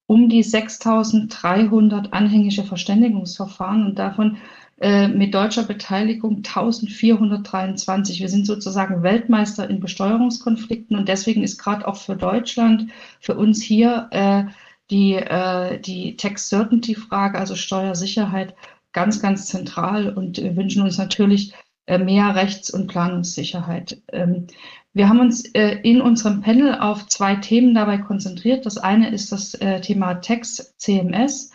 um 0.08 0.30
die 0.30 0.44
6.300 0.44 2.12
anhängige 2.12 2.64
Verständigungsverfahren 2.64 3.86
und 3.86 4.00
davon 4.00 4.38
äh, 4.82 5.08
mit 5.08 5.34
deutscher 5.34 5.64
Beteiligung 5.64 6.38
1423. 6.38 8.20
Wir 8.20 8.30
sind 8.30 8.46
sozusagen 8.46 9.04
Weltmeister 9.04 9.70
in 9.70 9.80
Besteuerungskonflikten 9.80 10.98
und 10.98 11.08
deswegen 11.08 11.44
ist 11.44 11.58
gerade 11.58 11.88
auch 11.88 11.96
für 11.96 12.16
Deutschland, 12.16 12.92
für 13.20 13.36
uns 13.36 13.62
hier 13.62 14.08
äh, 14.12 14.44
die, 14.90 15.14
äh, 15.16 15.80
die 15.80 16.18
Tax 16.18 16.50
Certainty 16.50 16.96
Frage, 16.96 17.40
also 17.40 17.56
Steuersicherheit, 17.56 18.56
ganz, 18.92 19.22
ganz 19.22 19.48
zentral 19.48 20.10
und 20.10 20.38
wir 20.38 20.56
wünschen 20.56 20.84
uns 20.84 20.98
natürlich 20.98 21.54
äh, 21.88 21.98
mehr 21.98 22.36
Rechts- 22.36 22.70
und 22.70 22.88
Planungssicherheit. 22.88 24.02
Ähm, 24.12 24.48
wir 24.96 25.10
haben 25.10 25.20
uns 25.20 25.44
äh, 25.54 25.78
in 25.84 26.00
unserem 26.02 26.40
Panel 26.40 26.74
auf 26.74 27.06
zwei 27.08 27.36
Themen 27.36 27.76
dabei 27.76 27.98
konzentriert. 27.98 28.66
Das 28.66 28.78
eine 28.78 29.10
ist 29.10 29.30
das 29.34 29.54
äh, 29.56 29.82
Thema 29.82 30.16
Tax 30.16 30.74
CMS. 30.78 31.52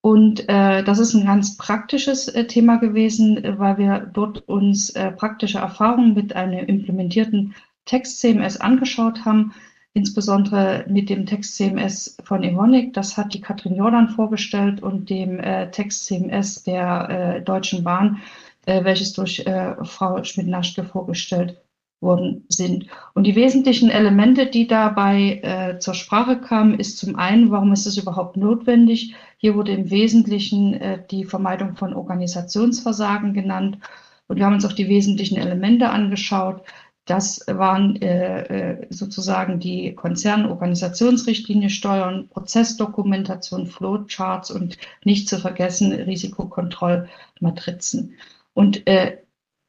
Und 0.00 0.48
äh, 0.48 0.82
das 0.82 0.98
ist 0.98 1.14
ein 1.14 1.24
ganz 1.24 1.56
praktisches 1.56 2.26
äh, 2.26 2.44
Thema 2.48 2.78
gewesen, 2.78 3.40
weil 3.56 3.78
wir 3.78 4.10
dort 4.12 4.48
uns 4.48 4.90
äh, 4.90 5.12
praktische 5.12 5.58
Erfahrungen 5.58 6.14
mit 6.14 6.34
einem 6.34 6.66
implementierten 6.66 7.54
Text-CMS 7.84 8.56
angeschaut 8.56 9.24
haben, 9.24 9.54
insbesondere 9.94 10.84
mit 10.88 11.08
dem 11.08 11.24
Text-CMS 11.24 12.16
von 12.24 12.42
Evonik. 12.42 12.94
Das 12.94 13.16
hat 13.16 13.32
die 13.32 13.40
Katrin 13.40 13.76
Jordan 13.76 14.08
vorgestellt 14.08 14.82
und 14.82 15.08
dem 15.08 15.38
äh, 15.38 15.70
Text-CMS 15.70 16.64
der 16.64 17.08
äh, 17.08 17.42
Deutschen 17.42 17.84
Bahn, 17.84 18.20
welches 18.64 19.12
durch 19.12 19.44
Frau 19.82 20.22
Schmidt-Naschke 20.22 20.84
vorgestellt 20.84 21.61
worden 22.02 22.44
sind. 22.48 22.86
Und 23.14 23.26
die 23.26 23.36
wesentlichen 23.36 23.88
Elemente, 23.88 24.46
die 24.46 24.66
dabei 24.66 25.40
äh, 25.42 25.78
zur 25.78 25.94
Sprache 25.94 26.40
kamen, 26.40 26.78
ist 26.78 26.98
zum 26.98 27.16
einen, 27.16 27.50
warum 27.50 27.72
ist 27.72 27.86
es 27.86 27.96
überhaupt 27.96 28.36
notwendig? 28.36 29.14
Hier 29.38 29.54
wurde 29.54 29.72
im 29.72 29.90
Wesentlichen 29.90 30.74
äh, 30.74 31.02
die 31.10 31.24
Vermeidung 31.24 31.76
von 31.76 31.94
Organisationsversagen 31.94 33.32
genannt. 33.32 33.78
Und 34.26 34.36
wir 34.36 34.44
haben 34.44 34.54
uns 34.54 34.64
auch 34.64 34.72
die 34.72 34.88
wesentlichen 34.88 35.38
Elemente 35.38 35.90
angeschaut. 35.90 36.62
Das 37.04 37.44
waren 37.48 38.00
äh, 38.00 38.42
äh 38.42 38.86
sozusagen 38.90 39.58
die 39.58 39.92
Konzernorganisationsrichtlinie 39.94 41.70
Steuern, 41.70 42.28
Prozessdokumentation, 42.28 43.66
Flowcharts 43.66 44.50
und 44.50 44.76
nicht 45.04 45.28
zu 45.28 45.38
vergessen 45.38 45.92
Risikokontrollmatrizen. 45.92 48.14
Und 48.54 48.86
äh, 48.86 49.18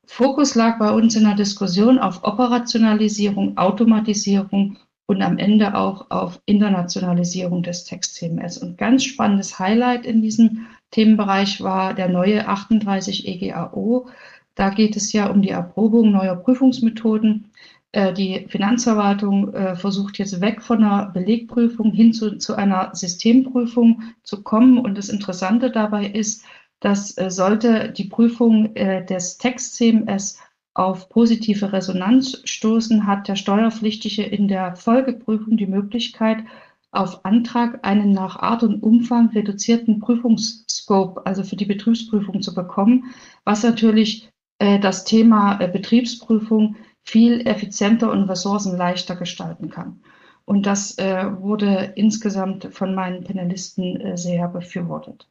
Fokus 0.05 0.55
lag 0.55 0.79
bei 0.79 0.91
uns 0.91 1.15
in 1.15 1.23
der 1.23 1.35
Diskussion 1.35 1.97
auf 1.97 2.23
Operationalisierung, 2.23 3.57
Automatisierung 3.57 4.77
und 5.05 5.21
am 5.21 5.37
Ende 5.37 5.75
auch 5.75 6.09
auf 6.11 6.41
Internationalisierung 6.45 7.63
des 7.63 7.85
Text-CMS. 7.85 8.57
Und 8.57 8.77
ganz 8.77 9.03
spannendes 9.03 9.59
Highlight 9.59 10.05
in 10.05 10.21
diesem 10.21 10.67
Themenbereich 10.91 11.61
war 11.61 11.93
der 11.93 12.09
neue 12.09 12.47
38 12.47 13.27
EGAO. 13.27 14.07
Da 14.55 14.69
geht 14.69 14.95
es 14.95 15.11
ja 15.13 15.27
um 15.27 15.41
die 15.41 15.49
Erprobung 15.49 16.11
neuer 16.11 16.35
Prüfungsmethoden. 16.35 17.51
Äh, 17.91 18.13
die 18.13 18.45
Finanzverwaltung 18.49 19.53
äh, 19.53 19.75
versucht 19.75 20.17
jetzt 20.17 20.41
weg 20.41 20.61
von 20.61 20.83
einer 20.83 21.07
Belegprüfung 21.07 21.91
hin 21.91 22.13
zu, 22.13 22.37
zu 22.37 22.55
einer 22.55 22.93
Systemprüfung 22.93 24.03
zu 24.23 24.43
kommen. 24.43 24.77
Und 24.77 24.97
das 24.97 25.09
Interessante 25.09 25.71
dabei 25.71 26.07
ist, 26.07 26.45
dass 26.83 27.17
äh, 27.17 27.31
sollte 27.31 27.89
die 27.89 28.03
Prüfung 28.03 28.75
äh, 28.75 29.05
des 29.05 29.37
Text-CMS 29.37 30.37
auf 30.73 31.07
positive 31.07 31.71
Resonanz 31.71 32.41
stoßen, 32.43 33.07
hat 33.07 33.29
der 33.29 33.37
Steuerpflichtige 33.37 34.23
in 34.23 34.49
der 34.49 34.75
Folgeprüfung 34.75 35.55
die 35.55 35.67
Möglichkeit, 35.67 36.43
auf 36.91 37.23
Antrag 37.23 37.85
einen 37.87 38.11
nach 38.11 38.35
Art 38.35 38.63
und 38.63 38.83
Umfang 38.83 39.29
reduzierten 39.29 39.99
Prüfungsscope, 39.99 41.25
also 41.25 41.43
für 41.43 41.55
die 41.55 41.65
Betriebsprüfung 41.65 42.41
zu 42.41 42.53
bekommen, 42.53 43.13
was 43.45 43.63
natürlich 43.63 44.29
äh, 44.59 44.77
das 44.77 45.05
Thema 45.05 45.61
äh, 45.61 45.69
Betriebsprüfung 45.69 46.75
viel 47.01 47.47
effizienter 47.47 48.11
und 48.11 48.23
ressourcenleichter 48.23 49.15
gestalten 49.15 49.69
kann. 49.69 50.01
Und 50.43 50.65
das 50.65 50.97
äh, 50.97 51.25
wurde 51.39 51.93
insgesamt 51.95 52.67
von 52.73 52.93
meinen 52.93 53.23
Panelisten 53.23 54.01
äh, 54.01 54.17
sehr 54.17 54.49
befürwortet. 54.49 55.29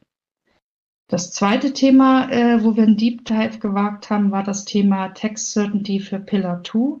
Das 1.13 1.31
zweite 1.31 1.73
Thema, 1.73 2.27
äh, 2.31 2.63
wo 2.63 2.75
wir 2.75 2.81
einen 2.81 2.97
Deep 2.97 3.25
Dive 3.25 3.59
gewagt 3.59 4.09
haben, 4.09 4.31
war 4.31 4.41
das 4.41 4.65
Thema 4.65 5.09
Text 5.09 5.51
Certainty 5.51 5.99
für 5.99 6.17
Pillar 6.19 6.63
2. 6.63 6.97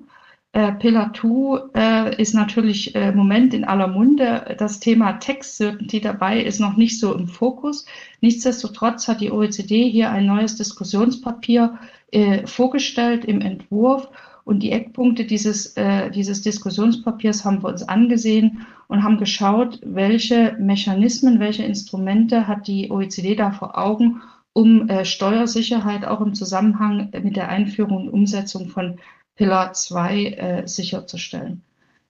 Äh, 0.51 0.71
Pillar 0.73 1.11
2 1.15 1.71
äh, 1.73 2.21
ist 2.21 2.35
natürlich 2.35 2.93
äh, 2.93 3.09
im 3.09 3.15
Moment 3.15 3.55
in 3.55 3.63
aller 3.63 3.87
Munde. 3.87 4.55
Das 4.59 4.79
Thema 4.79 5.13
Text 5.13 5.57
Certainty 5.57 5.99
dabei 5.99 6.39
ist 6.43 6.59
noch 6.59 6.77
nicht 6.77 6.99
so 6.99 7.15
im 7.15 7.27
Fokus. 7.27 7.87
Nichtsdestotrotz 8.21 9.07
hat 9.07 9.19
die 9.19 9.31
OECD 9.31 9.89
hier 9.89 10.11
ein 10.11 10.27
neues 10.27 10.57
Diskussionspapier 10.57 11.79
äh, 12.11 12.45
vorgestellt 12.45 13.25
im 13.25 13.41
Entwurf 13.41 14.09
und 14.45 14.59
die 14.59 14.71
Eckpunkte 14.71 15.25
dieses, 15.25 15.77
äh, 15.77 16.11
dieses 16.11 16.41
Diskussionspapiers 16.41 17.45
haben 17.45 17.63
wir 17.63 17.69
uns 17.69 17.83
angesehen 17.83 18.65
und 18.87 19.03
haben 19.03 19.17
geschaut, 19.17 19.79
welche 19.83 20.55
Mechanismen, 20.59 21.39
welche 21.39 21.63
Instrumente 21.63 22.47
hat 22.47 22.67
die 22.67 22.91
OECD 22.91 23.35
da 23.35 23.51
vor 23.51 23.77
Augen, 23.77 24.21
um 24.51 24.89
äh, 24.89 25.05
Steuersicherheit 25.05 26.05
auch 26.05 26.21
im 26.21 26.33
Zusammenhang 26.33 27.09
mit 27.23 27.35
der 27.35 27.49
Einführung 27.49 28.07
und 28.07 28.09
Umsetzung 28.09 28.67
von 28.67 28.99
Pillar 29.35 29.73
2 29.73 30.25
äh, 30.25 30.67
sicherzustellen. 30.67 31.63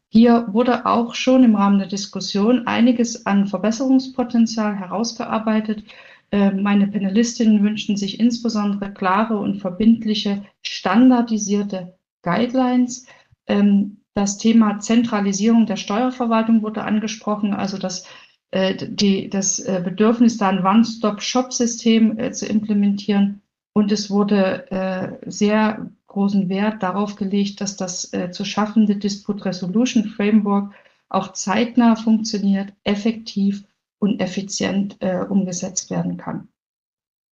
Hier 0.10 0.48
wurde 0.52 0.86
auch 0.86 1.16
schon 1.16 1.44
im 1.44 1.56
Rahmen 1.56 1.80
der 1.80 1.88
Diskussion 1.88 2.68
einiges 2.68 3.26
an 3.26 3.48
Verbesserungspotenzial 3.48 4.76
herausgearbeitet. 4.76 5.84
Äh, 6.32 6.52
meine 6.52 6.88
Panelistinnen 6.88 7.64
wünschen 7.64 7.96
sich 7.96 8.20
insbesondere 8.20 8.92
klare 8.92 9.38
und 9.38 9.56
verbindliche, 9.56 10.44
standardisierte 10.62 11.94
Guidelines. 12.24 13.06
Ähm, 13.48 13.98
das 14.16 14.38
Thema 14.38 14.80
Zentralisierung 14.80 15.66
der 15.66 15.78
Steuerverwaltung 15.78 16.62
wurde 16.62 16.84
angesprochen, 16.84 17.54
also 17.54 17.78
das, 17.78 18.06
äh, 18.52 18.76
die, 18.76 19.30
das 19.30 19.60
äh, 19.60 19.82
Bedürfnis, 19.84 20.38
da 20.38 20.50
ein 20.50 20.66
One-Stop-Shop-System 20.66 22.20
äh, 22.20 22.32
zu 22.32 22.46
implementieren. 22.48 23.42
Und 23.74 23.92
es 23.92 24.10
wurde 24.12 24.70
äh, 24.72 25.30
sehr 25.30 25.90
großen 26.08 26.48
Wert 26.48 26.84
darauf 26.84 27.16
gelegt, 27.16 27.60
dass 27.60 27.76
das 27.76 28.14
äh, 28.14 28.30
zu 28.30 28.46
schaffende 28.46 28.96
Dispute 28.96 29.46
Resolution 29.46 30.06
Framework 30.06 30.74
auch 31.10 31.34
zeitnah 31.34 31.96
funktioniert, 31.96 32.74
effektiv 32.84 33.64
und 34.00 34.20
effizient 34.20 34.98
äh, 35.00 35.26
umgesetzt 35.28 35.90
werden 35.90 36.18
kann. 36.18 36.50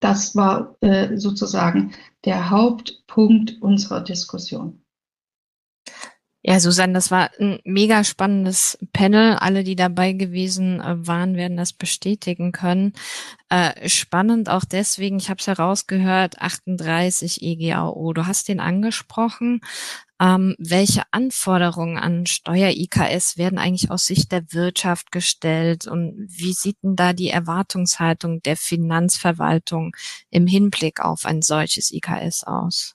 Das 0.01 0.35
war 0.35 0.75
äh, 0.81 1.15
sozusagen 1.15 1.93
der 2.25 2.49
Hauptpunkt 2.49 3.61
unserer 3.61 4.01
Diskussion. 4.01 4.81
Ja, 6.43 6.59
Susanne, 6.59 6.93
das 6.93 7.11
war 7.11 7.29
ein 7.39 7.59
mega 7.65 8.03
spannendes 8.03 8.79
Panel. 8.93 9.35
Alle, 9.35 9.63
die 9.63 9.75
dabei 9.75 10.13
gewesen 10.13 10.81
äh, 10.81 11.07
waren, 11.07 11.35
werden 11.35 11.55
das 11.55 11.71
bestätigen 11.71 12.51
können. 12.51 12.93
Äh, 13.49 13.87
spannend 13.87 14.49
auch 14.49 14.65
deswegen, 14.65 15.17
ich 15.17 15.29
habe 15.29 15.37
es 15.39 15.45
herausgehört, 15.45 16.41
38 16.41 17.43
EGAO. 17.43 18.13
Du 18.13 18.25
hast 18.25 18.47
den 18.47 18.59
angesprochen. 18.59 19.61
Ähm, 20.21 20.55
welche 20.59 21.01
Anforderungen 21.09 21.97
an 21.97 22.27
Steuer-IKS 22.27 23.37
werden 23.37 23.57
eigentlich 23.57 23.89
aus 23.89 24.05
Sicht 24.05 24.31
der 24.31 24.53
Wirtschaft 24.53 25.11
gestellt 25.11 25.87
und 25.87 26.13
wie 26.29 26.53
sieht 26.53 26.77
denn 26.83 26.95
da 26.95 27.13
die 27.13 27.29
Erwartungshaltung 27.29 28.43
der 28.43 28.55
Finanzverwaltung 28.55 29.95
im 30.29 30.45
Hinblick 30.45 30.99
auf 30.99 31.25
ein 31.25 31.41
solches 31.41 31.91
IKS 31.91 32.43
aus? 32.43 32.93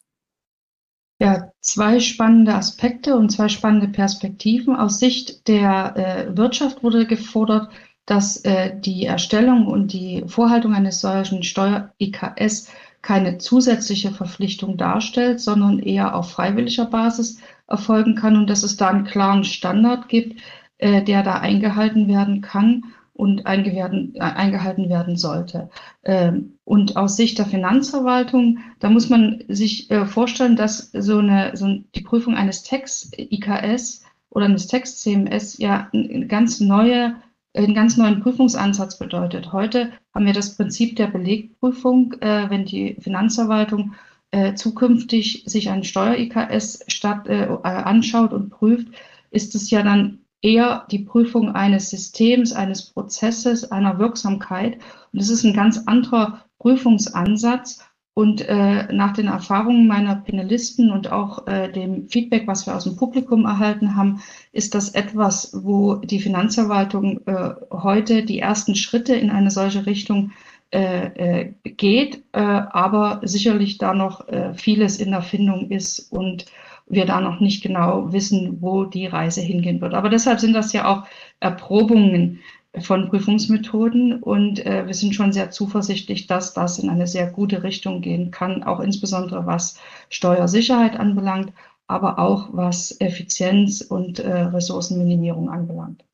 Ja, 1.19 1.51
zwei 1.61 1.99
spannende 1.99 2.55
Aspekte 2.55 3.17
und 3.17 3.31
zwei 3.31 3.49
spannende 3.49 3.89
Perspektiven. 3.89 4.77
Aus 4.77 5.01
Sicht 5.01 5.49
der 5.49 5.97
äh, 5.97 6.37
Wirtschaft 6.37 6.85
wurde 6.85 7.07
gefordert, 7.07 7.71
dass 8.05 8.37
äh, 8.45 8.79
die 8.79 9.05
Erstellung 9.05 9.67
und 9.67 9.93
die 9.93 10.23
Vorhaltung 10.29 10.75
eines 10.75 11.01
solchen 11.01 11.43
Steuer-IKS 11.43 12.69
keine 13.07 13.39
zusätzliche 13.39 14.11
Verpflichtung 14.11 14.77
darstellt, 14.77 15.41
sondern 15.41 15.79
eher 15.79 16.17
auf 16.17 16.33
freiwilliger 16.33 16.87
Basis 16.87 17.39
erfolgen 17.69 18.17
kann 18.17 18.37
und 18.37 18.51
dass 18.51 18.65
es 18.65 18.77
da 18.77 18.89
einen 18.89 19.05
klaren 19.05 19.45
Standard 19.45 20.09
gibt, 20.09 20.41
äh, 20.79 21.05
der 21.05 21.23
da 21.23 21.35
eingehalten 21.35 22.09
werden 22.09 22.41
kann 22.41 22.83
und 23.15 23.43
äh, 23.43 23.45
eingehalten 23.45 24.89
werden 24.91 25.17
sollte. 25.17 25.71
Ähm, 26.03 26.55
und 26.65 26.97
aus 26.97 27.17
Sicht 27.17 27.39
der 27.39 27.47
Finanzverwaltung, 27.47 28.59
da 28.81 28.91
muss 28.91 29.09
man 29.09 29.45
sich 29.47 29.89
äh, 29.93 30.05
vorstellen, 30.05 30.57
dass 30.57 30.91
so 30.91 31.19
eine, 31.19 31.57
so 31.57 31.79
die 31.95 32.03
Prüfung 32.03 32.35
eines 32.35 32.65
Text-IKS 32.65 34.05
oder 34.31 34.47
eines 34.47 34.67
Text-CMS 34.67 35.59
ja 35.59 35.89
eine 35.93 36.27
ganz 36.27 36.59
neue 36.59 37.15
einen 37.57 37.75
ganz 37.75 37.97
neuen 37.97 38.21
Prüfungsansatz 38.21 38.99
bedeutet. 38.99 39.53
Heute 39.53 39.93
haben 40.15 40.27
wir 40.27 40.33
das 40.33 40.57
Prinzip 40.57 40.97
der 40.97 41.07
Belegprüfung, 41.07 42.15
äh, 42.21 42.51
wenn 42.51 42.65
die 42.65 42.97
Finanzverwaltung 43.01 43.95
äh, 44.31 44.55
zukünftig 44.55 45.45
sich 45.47 45.71
ein 45.71 45.85
Steuer-IKS 45.85 46.85
statt, 46.89 47.27
äh, 47.29 47.47
anschaut 47.63 48.33
und 48.33 48.51
prüft, 48.51 48.89
ist 49.31 49.55
es 49.55 49.71
ja 49.71 49.83
dann 49.83 50.21
eher 50.43 50.87
die 50.91 51.01
Prüfung 51.01 51.55
eines 51.55 51.91
Systems, 51.91 52.53
eines 52.53 52.91
Prozesses, 52.91 53.71
einer 53.73 53.99
Wirksamkeit. 53.99 54.79
Und 55.13 55.21
es 55.21 55.31
ist 55.31 55.45
ein 55.45 55.55
ganz 55.55 55.83
anderer 55.87 56.45
Prüfungsansatz. 56.59 57.85
Und 58.19 58.49
äh, 58.49 58.91
nach 58.95 59.13
den 59.13 59.27
Erfahrungen 59.27 59.87
meiner 59.87 60.17
Panelisten 60.17 60.91
und 60.91 61.13
auch 61.13 61.47
äh, 61.47 61.71
dem 61.71 62.09
Feedback, 62.09 62.47
was 62.47 62.67
wir 62.67 62.75
aus 62.75 62.85
dem 62.85 62.97
Publikum 62.97 63.45
erhalten 63.45 63.95
haben, 63.95 64.23
ist 64.53 64.75
das 64.75 64.95
etwas, 64.95 65.53
wo 65.53 65.97
die 65.97 66.21
Finanzverwaltung 66.21 67.21
äh, 67.27 67.51
heute 67.71 68.23
die 68.23 68.39
ersten 68.39 68.75
Schritte 68.75 69.15
in 69.15 69.29
eine 69.29 69.51
solche 69.51 69.85
Richtung 69.85 70.33
äh, 70.71 71.09
äh, 71.43 71.53
geht, 71.65 72.25
äh, 72.33 72.41
aber 72.41 73.21
sicherlich 73.23 73.77
da 73.77 73.93
noch 73.93 74.25
vieles 74.55 74.99
in 74.99 75.13
Erfindung 75.13 75.71
ist 75.71 76.11
und 76.11 76.47
wir 76.89 77.05
da 77.05 77.21
noch 77.21 77.41
nicht 77.41 77.63
genau 77.63 78.15
wissen, 78.15 78.63
wo 78.63 78.85
die 78.85 79.07
Reise 79.07 79.43
hingehen 79.43 79.83
wird. 79.83 79.93
Aber 79.93 80.09
deshalb 80.09 80.41
sind 80.41 80.55
das 80.55 80.73
ja 80.73 80.87
auch 80.87 81.07
Erprobungen 81.41 82.41
von 82.81 83.09
Prüfungsmethoden 83.09 84.23
und 84.23 84.65
äh, 84.65 84.87
wir 84.87 84.95
sind 84.95 85.15
schon 85.15 85.33
sehr 85.33 85.51
zuversichtlich, 85.51 86.27
dass 86.27 86.55
das 86.55 86.79
in 86.79 86.91
eine 86.91 87.07
sehr 87.07 87.31
gute 87.31 87.63
Richtung 87.63 88.01
gehen 88.01 88.31
kann, 88.31 88.63
auch 88.63 88.81
insbesondere 88.81 89.47
was 89.47 89.79
Steuersicherheit 90.09 90.99
anbelangt, 90.99 91.53
aber 91.87 92.19
auch 92.19 92.49
was 92.53 93.01
Effizienz 93.01 93.81
und 93.81 94.19
äh, 94.19 94.31
Ressourcenminimierung 94.31 95.51
anbelangt. 95.51 96.06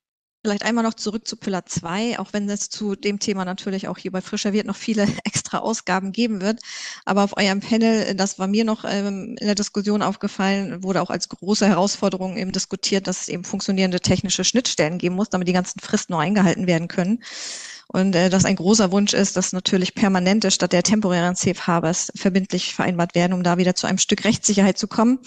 Vielleicht 0.45 0.65
einmal 0.65 0.83
noch 0.83 0.95
zurück 0.95 1.29
zu 1.29 1.37
Pillar 1.37 1.67
2, 1.67 2.19
auch 2.19 2.33
wenn 2.33 2.51
es 2.51 2.69
zu 2.69 2.97
dem 2.97 3.21
Thema 3.21 3.45
natürlich 3.45 3.87
auch 3.87 3.97
hier 3.97 4.11
bei 4.11 4.21
Frischer 4.21 4.53
Wirt 4.53 4.67
noch 4.67 4.75
viele 4.75 5.07
extra 5.25 5.59
Ausgaben 5.59 6.11
geben 6.11 6.41
wird. 6.41 6.61
Aber 7.05 7.23
auf 7.23 7.37
eurem 7.37 7.61
Panel, 7.61 8.17
das 8.17 8.41
war 8.41 8.49
mir 8.49 8.65
noch 8.65 8.85
ähm, 8.85 9.37
in 9.39 9.47
der 9.47 9.55
Diskussion 9.55 10.03
aufgefallen, 10.03 10.83
wurde 10.83 11.01
auch 11.01 11.11
als 11.11 11.29
große 11.29 11.69
Herausforderung 11.69 12.37
eben 12.37 12.51
diskutiert, 12.51 13.07
dass 13.07 13.21
es 13.21 13.29
eben 13.29 13.45
funktionierende 13.45 14.01
technische 14.01 14.43
Schnittstellen 14.43 14.99
geben 14.99 15.15
muss, 15.15 15.31
damit 15.31 15.47
die 15.47 15.53
ganzen 15.53 15.79
Fristen 15.79 16.13
noch 16.13 16.21
eingehalten 16.21 16.67
werden 16.67 16.89
können. 16.89 17.23
Und 17.93 18.15
äh, 18.15 18.31
dass 18.31 18.45
ein 18.45 18.57
großer 18.57 18.91
Wunsch 18.91 19.13
ist, 19.13 19.37
dass 19.37 19.53
natürlich 19.53 19.95
permanente 19.95 20.51
statt 20.51 20.73
der 20.73 20.83
temporären 20.83 21.35
Safe 21.35 21.67
Harbors 21.67 22.11
verbindlich 22.15 22.75
vereinbart 22.75 23.15
werden, 23.15 23.33
um 23.33 23.43
da 23.43 23.59
wieder 23.59 23.75
zu 23.75 23.87
einem 23.87 23.99
Stück 23.99 24.25
Rechtssicherheit 24.25 24.79
zu 24.79 24.89
kommen. 24.89 25.19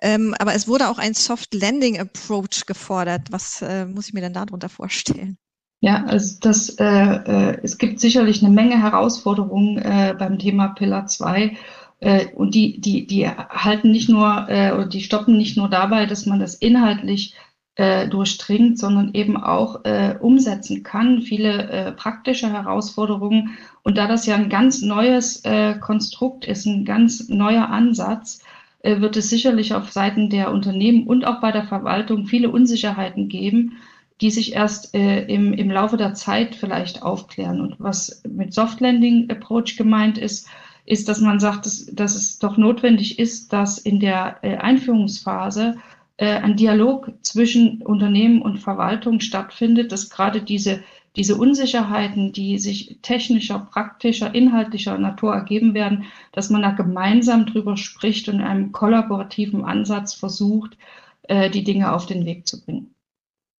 Ähm, 0.00 0.34
aber 0.38 0.54
es 0.54 0.66
wurde 0.66 0.88
auch 0.88 0.98
ein 0.98 1.14
Soft 1.14 1.54
Landing 1.54 1.98
Approach 1.98 2.66
gefordert. 2.66 3.22
Was 3.30 3.62
äh, 3.62 3.84
muss 3.84 4.08
ich 4.08 4.14
mir 4.14 4.22
denn 4.22 4.32
darunter 4.32 4.68
vorstellen? 4.68 5.36
Ja, 5.80 6.04
also 6.04 6.38
das, 6.40 6.70
äh, 6.78 6.84
äh, 6.84 7.58
es 7.62 7.76
gibt 7.76 8.00
sicherlich 8.00 8.42
eine 8.42 8.52
Menge 8.52 8.82
Herausforderungen 8.82 9.78
äh, 9.78 10.14
beim 10.18 10.38
Thema 10.38 10.68
Pillar 10.68 11.06
2. 11.06 11.56
Äh, 12.00 12.26
und 12.34 12.54
die, 12.54 12.80
die, 12.80 13.06
die 13.06 13.28
halten 13.28 13.90
nicht 13.90 14.08
nur, 14.08 14.46
äh, 14.48 14.72
oder 14.72 14.86
die 14.86 15.02
stoppen 15.02 15.36
nicht 15.36 15.56
nur 15.56 15.68
dabei, 15.68 16.06
dass 16.06 16.26
man 16.26 16.40
das 16.40 16.54
inhaltlich 16.54 17.34
äh, 17.76 18.08
durchdringt, 18.08 18.78
sondern 18.78 19.12
eben 19.14 19.36
auch 19.36 19.84
äh, 19.84 20.16
umsetzen 20.18 20.82
kann, 20.82 21.20
viele 21.22 21.68
äh, 21.70 21.92
praktische 21.92 22.50
Herausforderungen. 22.50 23.58
Und 23.82 23.98
da 23.98 24.06
das 24.06 24.26
ja 24.26 24.34
ein 24.34 24.48
ganz 24.48 24.82
neues 24.82 25.44
äh, 25.44 25.74
Konstrukt 25.78 26.46
ist, 26.46 26.66
ein 26.66 26.84
ganz 26.84 27.28
neuer 27.28 27.68
Ansatz, 27.68 28.40
äh, 28.80 29.00
wird 29.00 29.16
es 29.16 29.28
sicherlich 29.28 29.74
auf 29.74 29.92
Seiten 29.92 30.30
der 30.30 30.52
Unternehmen 30.52 31.06
und 31.06 31.26
auch 31.26 31.40
bei 31.40 31.52
der 31.52 31.64
Verwaltung 31.64 32.26
viele 32.26 32.50
Unsicherheiten 32.50 33.28
geben, 33.28 33.78
die 34.20 34.30
sich 34.30 34.54
erst 34.54 34.94
äh, 34.94 35.26
im, 35.26 35.52
im 35.52 35.70
Laufe 35.70 35.96
der 35.96 36.14
Zeit 36.14 36.54
vielleicht 36.54 37.02
aufklären. 37.02 37.60
Und 37.60 37.76
was 37.78 38.22
mit 38.26 38.54
Soft 38.54 38.80
Landing 38.80 39.30
Approach 39.30 39.76
gemeint 39.76 40.16
ist, 40.16 40.48
ist, 40.86 41.08
dass 41.08 41.20
man 41.20 41.40
sagt, 41.40 41.66
dass, 41.66 41.86
dass 41.86 42.14
es 42.14 42.38
doch 42.38 42.56
notwendig 42.56 43.18
ist, 43.18 43.52
dass 43.52 43.76
in 43.76 44.00
der 44.00 44.38
äh, 44.42 44.56
Einführungsphase 44.56 45.76
ein 46.24 46.56
Dialog 46.56 47.12
zwischen 47.22 47.82
Unternehmen 47.82 48.40
und 48.40 48.58
Verwaltung 48.58 49.20
stattfindet, 49.20 49.92
dass 49.92 50.08
gerade 50.08 50.40
diese, 50.42 50.82
diese 51.16 51.36
Unsicherheiten, 51.36 52.32
die 52.32 52.58
sich 52.58 52.98
technischer, 53.02 53.58
praktischer, 53.58 54.34
inhaltlicher 54.34 54.96
Natur 54.98 55.34
ergeben 55.34 55.74
werden, 55.74 56.04
dass 56.32 56.50
man 56.50 56.62
da 56.62 56.70
gemeinsam 56.70 57.46
drüber 57.46 57.76
spricht 57.76 58.28
und 58.28 58.36
in 58.36 58.42
einem 58.42 58.72
kollaborativen 58.72 59.64
Ansatz 59.64 60.14
versucht, 60.14 60.76
äh, 61.22 61.50
die 61.50 61.64
Dinge 61.64 61.92
auf 61.92 62.06
den 62.06 62.24
Weg 62.24 62.46
zu 62.46 62.64
bringen. 62.64 62.94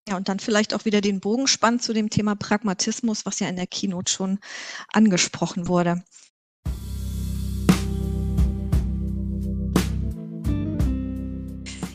Ja, 0.08 0.16
und 0.16 0.30
dann 0.30 0.40
vielleicht 0.40 0.74
auch 0.74 0.86
wieder 0.86 1.02
den 1.02 1.20
Bogen 1.20 1.48
spannt 1.48 1.84
zu 1.84 1.94
dem 1.94 2.10
Thema 2.10 2.36
Pragmatismus, 2.36 3.26
was 3.26 3.40
ja 3.40 3.50
in 3.50 3.58
der 3.58 3.68
Keynote 3.68 4.12
schon 4.12 4.40
angesprochen 4.94 5.68
wurde. 5.68 6.04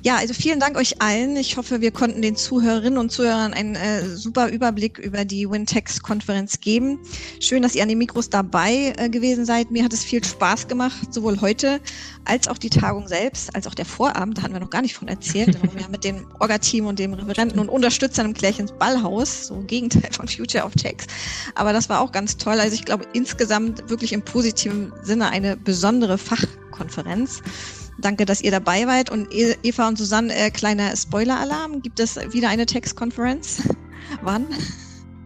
Ja, 0.04 0.16
also 0.16 0.34
vielen 0.34 0.58
Dank 0.58 0.76
euch 0.76 1.00
allen. 1.00 1.36
Ich 1.36 1.56
hoffe, 1.56 1.80
wir 1.80 1.92
konnten 1.92 2.22
den 2.22 2.34
Zuhörerinnen 2.34 2.98
und 2.98 3.12
Zuhörern 3.12 3.54
einen 3.54 3.76
äh, 3.76 4.04
super 4.04 4.48
Überblick 4.48 4.98
über 4.98 5.24
die 5.24 5.48
Wintex-Konferenz 5.48 6.58
geben. 6.58 6.98
Schön, 7.38 7.62
dass 7.62 7.76
ihr 7.76 7.84
an 7.84 7.88
den 7.88 7.98
Mikros 7.98 8.28
dabei 8.28 8.94
äh, 8.96 9.08
gewesen 9.08 9.44
seid. 9.44 9.70
Mir 9.70 9.84
hat 9.84 9.92
es 9.92 10.02
viel 10.02 10.24
Spaß 10.24 10.66
gemacht, 10.66 11.14
sowohl 11.14 11.40
heute 11.40 11.80
als 12.24 12.48
auch 12.48 12.58
die 12.58 12.68
Tagung 12.68 13.06
selbst, 13.06 13.54
als 13.54 13.68
auch 13.68 13.76
der 13.76 13.84
Vorabend. 13.84 14.38
Da 14.38 14.42
hatten 14.42 14.54
wir 14.54 14.60
noch 14.60 14.70
gar 14.70 14.82
nicht 14.82 14.94
von 14.94 15.06
erzählt. 15.06 15.56
wir 15.72 15.84
haben 15.84 15.92
mit 15.92 16.02
dem 16.02 16.26
Orga-Team 16.40 16.86
und 16.86 16.98
dem 16.98 17.14
Referenten 17.14 17.60
und 17.60 17.68
Unterstützern 17.68 18.26
im 18.26 18.34
Klärchens 18.34 18.72
Ballhaus, 18.72 19.46
so 19.46 19.60
Gegenteil 19.60 20.10
von 20.10 20.26
Future 20.26 20.64
of 20.64 20.72
Text. 20.74 21.10
Aber 21.54 21.72
das 21.72 21.88
war 21.88 22.00
auch 22.00 22.10
ganz 22.10 22.36
toll. 22.36 22.58
Also 22.58 22.74
ich 22.74 22.84
glaube 22.84 23.06
insgesamt 23.12 23.88
wirklich 23.88 24.12
im 24.12 24.22
positiven 24.22 24.92
Sinne 25.04 25.30
eine 25.30 25.56
besondere 25.56 26.18
Fachkonferenz. 26.18 27.40
Danke, 28.02 28.26
dass 28.26 28.42
ihr 28.42 28.50
dabei 28.50 28.86
wart. 28.86 29.10
Und 29.10 29.32
e- 29.32 29.56
Eva 29.62 29.88
und 29.88 29.96
Susanne, 29.96 30.34
äh, 30.34 30.50
kleiner 30.50 30.94
Spoiler-Alarm. 30.96 31.80
Gibt 31.82 32.00
es 32.00 32.16
wieder 32.32 32.48
eine 32.48 32.66
Textkonferenz? 32.66 33.62
Wann? 34.22 34.46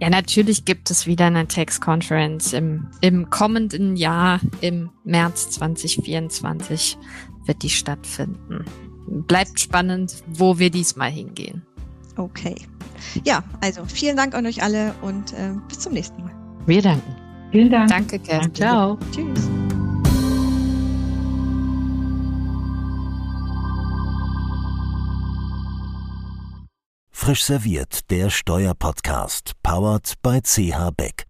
Ja, 0.01 0.11
natürlich 0.11 0.65
gibt 0.65 0.91
es 0.91 1.07
wieder 1.07 1.27
eine 1.27 1.47
Textkonferenz 1.47 2.53
im, 2.53 2.89
im 3.01 3.31
kommenden 3.31 3.97
Jahr, 3.97 4.41
im 4.61 4.91
März 5.05 5.51
2024 5.51 6.99
wird 7.47 7.63
die 7.63 7.71
stattfinden. 7.71 8.65
Bleibt 9.07 9.59
spannend, 9.59 10.23
wo 10.27 10.59
wir 10.59 10.71
diesmal 10.71 11.11
hingehen. 11.11 11.63
Okay. 12.17 12.57
Ja, 13.25 13.43
also 13.61 13.85
vielen 13.87 14.17
Dank 14.17 14.35
an 14.35 14.47
euch 14.47 14.63
alle 14.63 14.95
und 15.03 15.33
äh, 15.33 15.53
bis 15.69 15.81
zum 15.81 15.93
nächsten 15.93 16.23
Mal. 16.23 16.33
Wir 16.67 16.83
danken. 16.83 17.15
Vielen 17.53 17.71
Dank. 17.71 17.89
Danke, 17.89 18.19
Kerstin. 18.19 18.55
Ciao. 18.55 18.99
Tschüss. 19.13 19.49
Frisch 27.19 27.45
serviert, 27.45 28.11
der 28.11 28.29
Steuerpodcast, 28.29 29.55
powered 29.63 30.13
by 30.23 30.41
CH 30.43 30.91
Beck. 30.97 31.26